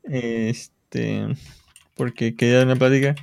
este 0.04 1.26
porque 1.96 2.36
quería 2.36 2.62
una 2.62 2.76
plática. 2.76 3.14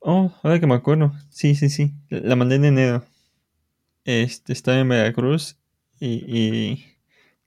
Oh, 0.00 0.32
ahora 0.42 0.60
que 0.60 0.66
me 0.66 0.74
acuerdo. 0.74 1.12
Sí, 1.30 1.54
sí, 1.54 1.68
sí. 1.68 1.94
La 2.10 2.36
mandé 2.36 2.56
en 2.56 2.64
enero. 2.66 3.04
Este, 4.06 4.52
estaba 4.52 4.78
en 4.78 4.88
Veracruz 4.88 5.56
y, 6.00 6.84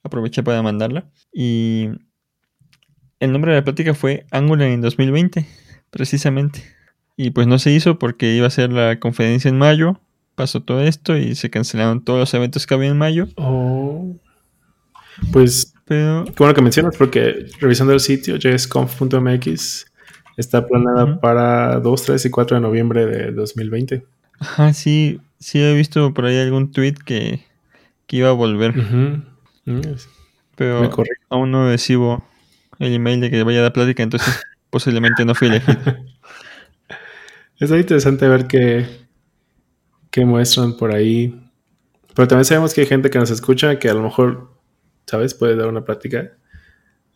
aproveché 0.04 0.44
para 0.44 0.62
mandarla. 0.62 1.10
Y 1.34 1.88
el 3.20 3.32
nombre 3.32 3.54
de 3.54 3.60
la 3.60 3.64
plática 3.64 3.94
fue 3.94 4.26
Angular 4.30 4.68
en 4.68 4.82
2020, 4.82 5.48
precisamente. 5.90 6.64
Y 7.16 7.32
pues 7.32 7.48
no 7.48 7.60
se 7.60 7.72
hizo 7.72 7.98
porque 7.98 8.36
iba 8.36 8.46
a 8.46 8.52
ser 8.52 8.74
la 8.74 9.00
conferencia 9.00 9.48
en 9.48 9.58
mayo. 9.58 10.02
Pasó 10.36 10.62
todo 10.62 10.82
esto 10.82 11.18
y 11.18 11.36
se 11.36 11.50
cancelaron 11.50 12.04
todos 12.04 12.20
los 12.20 12.34
eventos 12.34 12.68
que 12.68 12.74
había 12.74 12.90
en 12.90 12.98
mayo. 12.98 13.30
Oh. 13.36 14.16
Pues, 15.32 15.74
Pero, 15.86 16.26
qué 16.26 16.34
bueno 16.38 16.54
que 16.54 16.62
mencionas 16.62 16.98
porque 16.98 17.46
revisando 17.60 17.94
el 17.94 18.00
sitio, 18.02 18.38
jsconf.mx, 18.38 19.86
está 20.36 20.68
planeada 20.68 21.20
para 21.22 21.80
2, 21.80 22.04
3 22.04 22.26
y 22.26 22.30
4 22.30 22.58
de 22.58 22.62
noviembre 22.62 23.06
de 23.06 23.32
2020. 23.32 24.06
Ajá, 24.40 24.74
sí, 24.74 25.20
sí 25.40 25.60
he 25.60 25.74
visto 25.76 26.14
por 26.14 26.26
ahí 26.26 26.38
algún 26.38 26.72
tweet 26.72 26.96
que, 27.06 27.46
iba 28.10 28.30
a 28.30 28.34
volver. 28.34 28.74
Pero 30.56 30.92
aún 31.30 31.52
no 31.52 31.70
recibo 31.70 32.24
el 32.80 32.94
email 32.94 33.22
de 33.22 33.30
que 33.30 33.44
vaya 33.44 33.60
a 33.60 33.64
dar 33.64 33.74
plática, 33.74 34.04
entonces 34.04 34.42
posiblemente 34.70 35.26
no 35.26 35.36
fui 35.36 35.48
elegido. 35.48 35.80
Es 37.60 37.72
interesante 37.72 38.26
ver 38.30 38.48
qué, 38.48 38.88
qué 40.12 40.24
muestran 40.24 40.78
por 40.78 40.96
ahí. 40.96 41.46
Pero 42.16 42.26
también 42.26 42.46
sabemos 42.46 42.74
que 42.74 42.80
hay 42.80 42.88
gente 42.88 43.10
que 43.10 43.20
nos 43.20 43.32
escucha 43.32 43.78
que 43.80 43.90
a 43.90 43.94
lo 43.94 44.02
mejor 44.02 44.60
¿sabes? 45.10 45.34
Puede 45.34 45.56
dar 45.56 45.68
una 45.68 45.84
plática. 45.84 46.32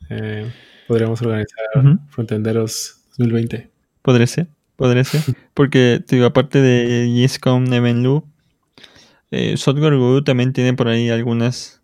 Eh, 0.09 0.51
podríamos 0.87 1.21
organizar 1.21 1.63
Frontenderos 2.09 3.03
2020. 3.17 3.69
Podría 4.01 4.27
ser, 4.27 4.47
podría 4.75 5.03
ser. 5.03 5.21
Porque, 5.53 6.03
digo, 6.07 6.25
aparte 6.25 6.61
de 6.61 7.11
YesCon 7.11 7.71
Event 7.73 8.03
Loop, 8.03 8.25
eh, 9.31 9.57
Software 9.57 9.97
Guru 9.97 10.23
también 10.23 10.53
tiene 10.53 10.73
por 10.73 10.87
ahí 10.87 11.09
algunas 11.09 11.81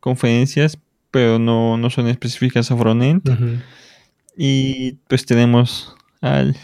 conferencias, 0.00 0.78
pero 1.10 1.38
no, 1.38 1.76
no 1.76 1.90
son 1.90 2.08
específicas 2.08 2.70
a 2.70 2.76
frontend. 2.76 3.22
Y 4.36 4.92
pues 5.08 5.24
tenemos 5.26 5.94
al 6.20 6.56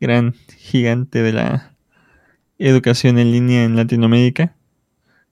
gran 0.00 0.34
gigante 0.56 1.22
de 1.22 1.32
la 1.32 1.74
educación 2.58 3.18
en 3.18 3.32
línea 3.32 3.64
en 3.64 3.76
Latinoamérica, 3.76 4.54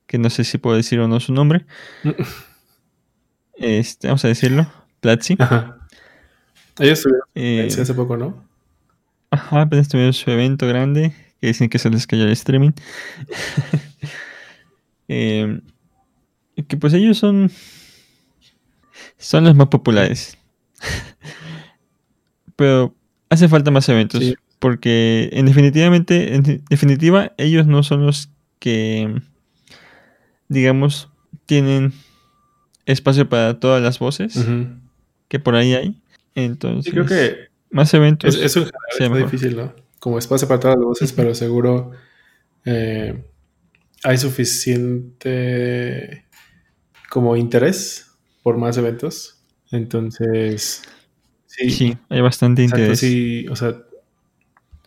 que 0.06 0.18
no 0.18 0.30
sé 0.30 0.44
si 0.44 0.58
puedo 0.58 0.76
decir 0.76 1.00
o 1.00 1.08
no 1.08 1.20
su 1.20 1.32
nombre. 1.32 1.66
Este, 3.58 4.08
vamos 4.08 4.22
a 4.22 4.28
decirlo, 4.28 4.70
Platzi. 5.00 5.34
Ajá. 5.38 5.78
Ellos 6.78 6.98
estuvieron 6.98 7.26
eh, 7.34 7.66
hace 7.66 7.94
poco, 7.94 8.18
¿no? 8.18 8.44
Ajá, 9.36 9.62
apenas 9.62 9.88
tuvieron 9.88 10.14
su 10.14 10.30
evento 10.30 10.66
grande, 10.66 11.12
que 11.40 11.48
dicen 11.48 11.68
que 11.68 11.78
se 11.78 11.90
les 11.90 12.06
cayó 12.06 12.24
el 12.24 12.30
streaming. 12.30 12.72
eh, 15.08 15.60
que 16.66 16.76
pues 16.78 16.94
ellos 16.94 17.18
son 17.18 17.50
son 19.18 19.44
los 19.44 19.54
más 19.54 19.68
populares. 19.68 20.38
Pero 22.56 22.94
hace 23.28 23.48
falta 23.48 23.70
más 23.70 23.88
eventos. 23.90 24.22
Porque 24.58 25.28
en 25.32 25.44
definitivamente, 25.44 26.34
en 26.34 26.64
definitiva, 26.70 27.32
ellos 27.36 27.66
no 27.66 27.82
son 27.82 28.06
los 28.06 28.30
que 28.58 29.20
digamos 30.48 31.10
tienen 31.44 31.92
espacio 32.86 33.28
para 33.28 33.60
todas 33.60 33.82
las 33.82 33.98
voces 33.98 34.42
que 35.28 35.38
por 35.38 35.56
ahí 35.56 35.74
hay. 35.74 36.00
Entonces, 36.34 36.90
creo 36.90 37.04
que 37.04 37.45
más 37.70 37.92
eventos. 37.94 38.36
Es, 38.36 38.56
es 38.56 39.12
difícil, 39.14 39.56
¿no? 39.56 39.74
Como 39.98 40.18
espacio 40.18 40.48
para 40.48 40.60
todas 40.60 40.76
las 40.76 40.84
voces, 40.84 41.12
pero 41.12 41.34
seguro 41.34 41.92
eh, 42.64 43.24
hay 44.02 44.18
suficiente 44.18 46.26
como 47.08 47.36
interés 47.36 48.10
por 48.42 48.58
más 48.58 48.76
eventos. 48.76 49.42
Entonces, 49.70 50.82
sí. 51.46 51.70
Sí, 51.70 51.96
hay 52.08 52.20
bastante 52.20 52.62
interés. 52.62 53.00
Sí, 53.00 53.46
o 53.48 53.56
sea, 53.56 53.76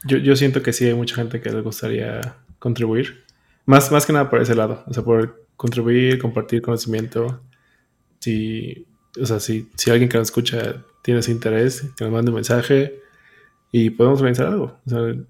yo, 0.05 0.17
yo 0.17 0.35
siento 0.35 0.61
que 0.61 0.73
sí 0.73 0.85
hay 0.85 0.93
mucha 0.93 1.15
gente 1.15 1.41
que 1.41 1.49
le 1.49 1.61
gustaría 1.61 2.37
contribuir. 2.59 3.23
Más, 3.65 3.91
más 3.91 4.05
que 4.05 4.13
nada 4.13 4.29
por 4.29 4.41
ese 4.41 4.55
lado. 4.55 4.83
O 4.87 4.93
sea, 4.93 5.03
por 5.03 5.45
contribuir, 5.55 6.19
compartir 6.19 6.61
conocimiento. 6.61 7.41
Si, 8.19 8.85
o 9.19 9.25
sea, 9.25 9.39
si, 9.39 9.69
si 9.75 9.91
alguien 9.91 10.09
que 10.09 10.17
nos 10.17 10.27
escucha 10.27 10.83
tiene 11.01 11.19
ese 11.21 11.31
interés, 11.31 11.91
que 11.97 12.03
nos 12.03 12.13
mande 12.13 12.31
un 12.31 12.35
mensaje 12.35 12.99
y 13.71 13.91
podemos 13.91 14.19
organizar 14.19 14.47
algo. 14.47 14.79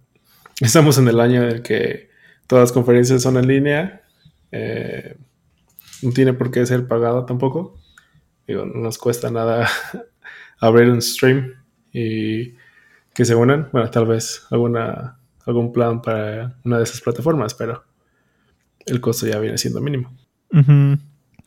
Estamos 0.60 0.98
en 0.98 1.08
el 1.08 1.20
año 1.20 1.44
en 1.44 1.50
el 1.50 1.62
que 1.62 2.10
todas 2.48 2.64
las 2.64 2.72
conferencias 2.72 3.22
son 3.22 3.38
en 3.38 3.48
línea. 3.48 4.02
Eh, 4.52 5.16
no 6.02 6.12
tiene 6.12 6.34
por 6.34 6.52
qué 6.52 6.66
ser 6.66 6.88
pagado 6.88 7.26
tampoco. 7.26 7.80
Digo, 8.48 8.66
no 8.66 8.82
nos 8.82 8.98
cuesta 8.98 9.30
nada 9.30 9.70
abrir 10.60 10.90
un 10.90 11.02
stream 11.02 11.54
y 11.94 12.56
que 13.14 13.26
se 13.26 13.36
unan. 13.36 13.70
Bueno, 13.72 13.90
tal 13.90 14.08
vez 14.08 14.46
alguna, 14.50 15.20
algún 15.46 15.72
plan 15.72 16.02
para 16.02 16.58
una 16.66 16.78
de 16.78 16.84
esas 16.84 17.02
plataformas, 17.02 17.54
pero 17.54 17.84
el 18.86 19.00
costo 19.02 19.28
ya 19.28 19.40
viene 19.40 19.58
siendo 19.58 19.82
mínimo. 19.82 20.12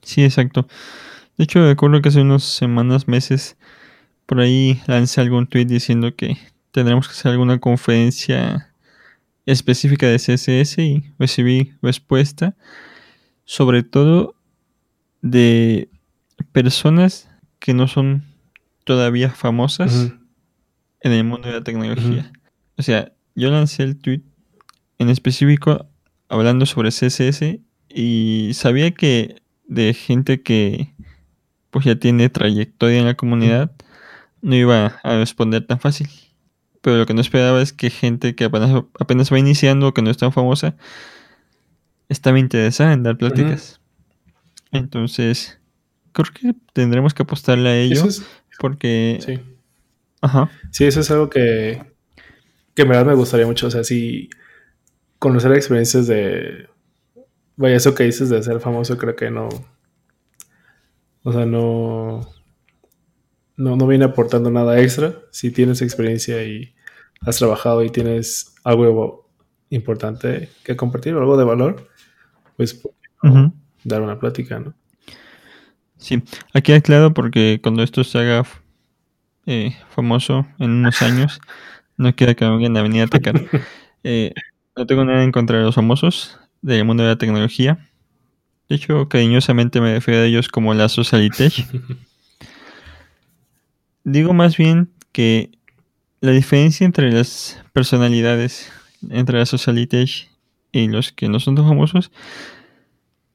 Sí, 0.03 0.25
exacto. 0.25 0.67
De 1.37 1.45
hecho, 1.45 1.67
recuerdo 1.67 2.01
que 2.01 2.09
hace 2.09 2.21
unas 2.21 2.45
semanas, 2.45 3.09
meses, 3.09 3.57
por 4.27 4.41
ahí 4.41 4.81
lancé 4.87 5.21
algún 5.21 5.47
tweet 5.47 5.67
diciendo 5.67 6.15
que 6.15 6.37
tendremos 6.71 7.07
que 7.07 7.13
hacer 7.13 7.33
alguna 7.33 7.59
conferencia 7.59 8.73
específica 9.47 10.07
de 10.07 10.19
CSS 10.19 10.79
y 10.79 11.05
recibí 11.19 11.73
respuesta. 11.83 12.55
Sobre 13.45 13.83
todo 13.83 14.35
de 15.21 15.89
personas 16.53 17.29
que 17.59 17.75
no 17.75 17.89
son 17.89 18.25
todavía 18.85 19.31
famosas 19.31 20.13
en 21.01 21.13
el 21.13 21.25
mundo 21.25 21.49
de 21.49 21.55
la 21.55 21.65
tecnología. 21.65 22.33
O 22.77 22.83
sea, 22.83 23.13
yo 23.35 23.51
lancé 23.51 23.83
el 23.83 23.97
tweet 23.97 24.23
en 24.99 25.09
específico 25.09 25.87
hablando 26.29 26.67
sobre 26.67 26.91
CSS 26.91 27.59
y 27.89 28.51
sabía 28.55 28.93
que 28.93 29.43
de 29.67 29.95
gente 29.95 30.43
que 30.43 30.93
pues 31.71 31.85
ya 31.85 31.97
tiene 31.97 32.29
trayectoria 32.29 32.99
en 32.99 33.07
la 33.07 33.15
comunidad 33.15 33.73
no 34.43 34.55
iba 34.55 35.01
a 35.03 35.17
responder 35.17 35.67
tan 35.67 35.81
fácil. 35.81 36.09
Pero 36.83 36.99
lo 36.99 37.07
que 37.07 37.15
no 37.15 37.21
esperaba 37.21 37.63
es 37.63 37.73
que 37.73 37.91
gente 37.91 38.35
que 38.35 38.45
apenas, 38.45 38.85
apenas 38.99 39.33
va 39.33 39.39
iniciando 39.39 39.89
o 39.89 39.95
que 39.95 40.03
no 40.03 40.11
es 40.11 40.17
tan 40.19 40.33
famosa 40.33 40.77
estaba 42.13 42.39
interesada 42.39 42.93
en 42.93 43.03
dar 43.03 43.17
pláticas. 43.17 43.81
Entonces, 44.71 45.59
creo 46.13 46.33
que 46.33 46.55
tendremos 46.73 47.15
que 47.15 47.23
apostarle 47.23 47.69
a 47.69 47.77
ello. 47.77 48.05
porque. 48.59 49.19
Sí. 49.25 49.41
Ajá. 50.21 50.51
Sí, 50.71 50.85
eso 50.85 51.01
es 51.01 51.11
algo 51.11 51.29
que. 51.29 51.83
Que 52.75 52.83
en 52.83 52.89
verdad 52.89 53.07
me 53.07 53.15
gustaría 53.15 53.47
mucho. 53.47 53.67
O 53.67 53.71
sea, 53.71 53.85
si 53.85 54.31
conocer 55.19 55.53
experiencias 55.53 56.07
de. 56.07 56.69
Vaya, 57.57 57.77
eso 57.77 57.95
que 57.95 58.05
dices 58.05 58.29
de 58.29 58.43
ser 58.43 58.61
famoso, 58.61 58.97
creo 58.97 59.17
que 59.17 59.31
no. 59.31 59.49
O 61.23 61.33
sea, 61.33 61.45
no. 61.45 62.21
No, 63.57 63.77
no 63.77 63.87
viene 63.87 64.05
aportando 64.05 64.51
nada 64.51 64.81
extra. 64.81 65.15
Si 65.31 65.51
tienes 65.51 65.83
experiencia 65.83 66.43
y 66.45 66.75
has 67.21 67.39
trabajado 67.39 67.83
y 67.83 67.91
tienes 67.91 68.55
algo 68.65 69.29
importante 69.71 70.49
que 70.65 70.77
compartir, 70.77 71.15
algo 71.15 71.37
de 71.37 71.45
valor, 71.45 71.89
pues 72.57 72.81
dar 73.85 74.03
una 74.03 74.19
plática, 74.19 74.59
¿no? 74.59 74.75
Sí, 75.97 76.23
aquí 76.53 76.79
claro 76.81 77.15
porque 77.15 77.61
cuando 77.63 77.83
esto 77.83 78.03
se 78.03 78.19
haga 78.19 78.45
eh, 79.47 79.77
famoso 79.91 80.47
en 80.59 80.71
unos 80.71 81.01
años, 81.01 81.41
no 81.97 82.15
quiera 82.15 82.35
que 82.35 82.45
me 82.45 82.57
vengan 82.57 82.77
a 82.77 82.83
venir 82.83 83.03
a 83.03 83.05
atacar. 83.05 83.35
Eh, 84.05 84.33
no 84.77 84.85
tengo 84.85 85.05
nada 85.05 85.23
en 85.23 85.31
contra 85.31 85.59
de 85.59 85.63
los 85.63 85.77
famosos 85.77 86.37
del 86.61 86.85
mundo 86.85 87.05
de 87.05 87.11
la 87.11 87.19
tecnología. 87.19 87.89
De 88.69 88.75
hecho, 88.75 89.09
cariñosamente 89.09 89.81
me 89.81 89.95
refiero 89.95 90.23
a 90.23 90.25
ellos 90.25 90.49
como 90.49 90.75
la 90.75 90.89
Socialitech. 90.89 91.53
Digo 94.05 94.33
más 94.33 94.57
bien 94.57 94.91
que 95.13 95.51
la 96.21 96.33
diferencia 96.33 96.85
entre 96.85 97.13
las 97.13 97.63
personalidades, 97.73 98.71
entre 99.11 99.39
la 99.39 99.47
Socialitech 99.47 100.31
y 100.73 100.89
los 100.89 101.13
que 101.13 101.29
no 101.29 101.41
son 101.41 101.55
tan 101.55 101.67
famosos, 101.67 102.11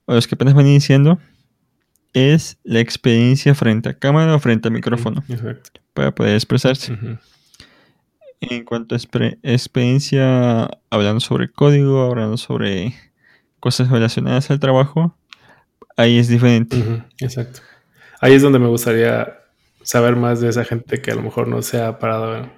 o 0.05 0.13
los 0.13 0.27
que 0.27 0.35
apenas 0.35 0.53
van 0.53 0.67
iniciando, 0.67 1.19
es 2.13 2.57
la 2.63 2.79
experiencia 2.79 3.53
frente 3.53 3.89
a 3.89 3.97
cámara 3.97 4.35
o 4.35 4.39
frente 4.39 4.69
a 4.69 4.71
micrófono 4.71 5.23
para 5.93 6.15
poder 6.15 6.35
expresarse. 6.35 6.97
En 8.39 8.63
cuanto 8.63 8.95
a 8.95 8.97
experiencia 9.43 10.69
hablando 10.89 11.19
sobre 11.19 11.51
código, 11.51 12.03
hablando 12.03 12.37
sobre 12.37 12.93
cosas 13.59 13.89
relacionadas 13.89 14.49
al 14.49 14.59
trabajo, 14.59 15.17
ahí 15.95 16.17
es 16.17 16.27
diferente. 16.27 16.81
Exacto. 17.19 17.61
Ahí 18.21 18.33
es 18.33 18.41
donde 18.41 18.59
me 18.59 18.67
gustaría 18.67 19.36
saber 19.87 20.17
más 20.17 20.41
de 20.41 20.49
esa 20.49 20.65
gente 20.65 21.01
que 21.01 21.11
a 21.11 21.15
lo 21.15 21.21
mejor 21.21 21.47
no 21.47 21.61
se 21.61 21.81
ha 21.81 21.97
parado 21.97 22.51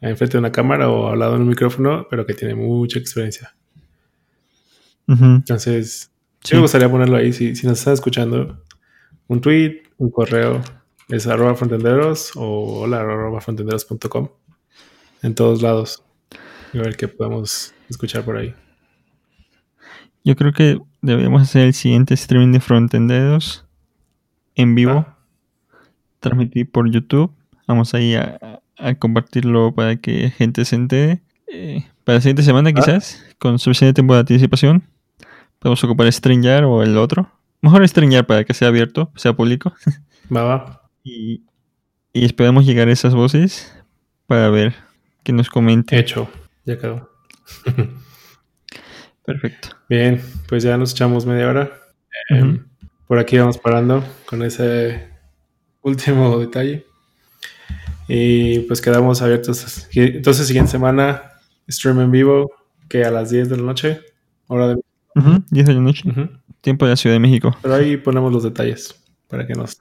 enfrente 0.00 0.34
de 0.34 0.38
una 0.38 0.52
cámara 0.52 0.88
o 0.88 1.08
hablado 1.08 1.34
en 1.34 1.42
un 1.42 1.48
micrófono, 1.48 2.06
pero 2.08 2.24
que 2.24 2.34
tiene 2.34 2.54
mucha 2.54 3.00
experiencia. 3.00 3.52
Entonces, 5.08 6.12
sí. 6.44 6.54
me 6.54 6.60
gustaría 6.60 6.88
ponerlo 6.88 7.16
ahí. 7.16 7.32
Si, 7.32 7.56
si 7.56 7.66
nos 7.66 7.80
estás 7.80 7.94
escuchando, 7.94 8.62
un 9.26 9.40
tweet, 9.40 9.82
un 9.96 10.12
correo, 10.12 10.62
es 11.08 11.26
arroba 11.26 11.56
frontenderos 11.56 12.30
o 12.36 12.82
hola 12.82 13.00
arroba 13.00 13.40
frontenderos.com 13.40 14.28
en 15.22 15.34
todos 15.34 15.62
lados. 15.62 16.04
Y 16.72 16.78
a 16.78 16.82
ver 16.82 16.96
qué 16.96 17.08
podemos 17.08 17.74
escuchar 17.88 18.24
por 18.24 18.36
ahí. 18.36 18.54
Yo 20.22 20.36
creo 20.36 20.52
que 20.52 20.78
deberíamos 21.02 21.42
hacer 21.42 21.62
el 21.62 21.74
siguiente 21.74 22.14
streaming 22.14 22.52
de 22.52 22.60
Frontenderos 22.60 23.66
en 24.54 24.76
vivo. 24.76 25.06
Ah. 25.08 25.17
Transmitir 26.20 26.70
por 26.70 26.90
YouTube. 26.90 27.32
Vamos 27.66 27.94
ahí 27.94 28.14
a, 28.14 28.60
a, 28.76 28.94
compartirlo 28.94 29.74
para 29.74 29.96
que 29.96 30.30
gente 30.30 30.64
se 30.64 30.76
entere. 30.76 31.20
Eh, 31.46 31.84
para 32.04 32.16
la 32.16 32.20
siguiente 32.22 32.42
semana, 32.42 32.70
ah. 32.70 32.72
quizás, 32.72 33.24
con 33.38 33.58
suficiente 33.58 33.94
tiempo 33.94 34.14
de 34.14 34.20
anticipación, 34.20 34.82
podemos 35.58 35.82
ocupar 35.84 36.10
StreamYard 36.12 36.64
o 36.64 36.82
el 36.82 36.96
otro. 36.96 37.30
Mejor 37.60 37.82
extrañar 37.82 38.26
para 38.26 38.44
que 38.44 38.54
sea 38.54 38.68
abierto, 38.68 39.10
sea 39.16 39.32
público. 39.32 39.74
Va, 40.34 40.44
va. 40.44 40.82
Y, 41.02 41.42
y 42.12 42.26
esperamos 42.26 42.66
llegar 42.66 42.88
a 42.88 42.92
esas 42.92 43.14
voces 43.14 43.74
para 44.26 44.50
ver 44.50 44.74
que 45.22 45.32
nos 45.32 45.48
comente. 45.48 45.98
Hecho, 45.98 46.28
ya 46.66 46.78
quedó. 46.78 47.10
Perfecto. 49.24 49.68
Bien, 49.88 50.22
pues 50.48 50.62
ya 50.62 50.76
nos 50.76 50.92
echamos 50.92 51.24
media 51.26 51.48
hora. 51.48 51.70
Por 53.06 53.18
aquí 53.18 53.38
vamos 53.38 53.58
parando 53.58 54.04
con 54.26 54.42
ese 54.42 55.08
último 55.88 56.38
detalle. 56.40 56.86
Y 58.08 58.60
pues 58.60 58.80
quedamos 58.80 59.20
abiertos. 59.20 59.88
Entonces, 59.92 60.46
siguiente 60.46 60.70
semana, 60.70 61.22
stream 61.68 62.00
en 62.00 62.10
vivo, 62.10 62.50
que 62.88 63.04
a 63.04 63.10
las 63.10 63.30
10 63.30 63.50
de 63.50 63.56
la 63.56 63.62
noche, 63.62 64.00
hora 64.46 64.68
de... 64.68 64.76
10 65.50 65.66
de 65.66 65.74
la 65.74 65.80
noche, 65.80 66.02
tiempo 66.60 66.86
de 66.86 66.92
la 66.92 66.96
Ciudad 66.96 67.16
de 67.16 67.20
México. 67.20 67.56
Pero 67.60 67.74
ahí 67.74 67.96
ponemos 67.96 68.32
los 68.32 68.44
detalles 68.44 68.94
para 69.26 69.46
que 69.46 69.54
nos 69.54 69.78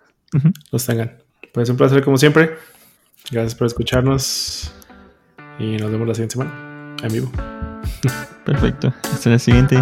los 0.71 0.85
tengan. 0.85 1.17
Pues 1.53 1.69
un 1.69 1.77
placer 1.77 2.03
como 2.03 2.17
siempre. 2.17 2.55
Gracias 3.31 3.55
por 3.55 3.67
escucharnos 3.67 4.73
y 5.59 5.77
nos 5.77 5.91
vemos 5.91 6.07
la 6.07 6.13
siguiente 6.13 6.33
semana 6.33 6.95
en 7.03 7.13
vivo. 7.13 7.31
Perfecto. 8.45 8.93
Hasta 9.03 9.29
la 9.29 9.39
siguiente. 9.39 9.77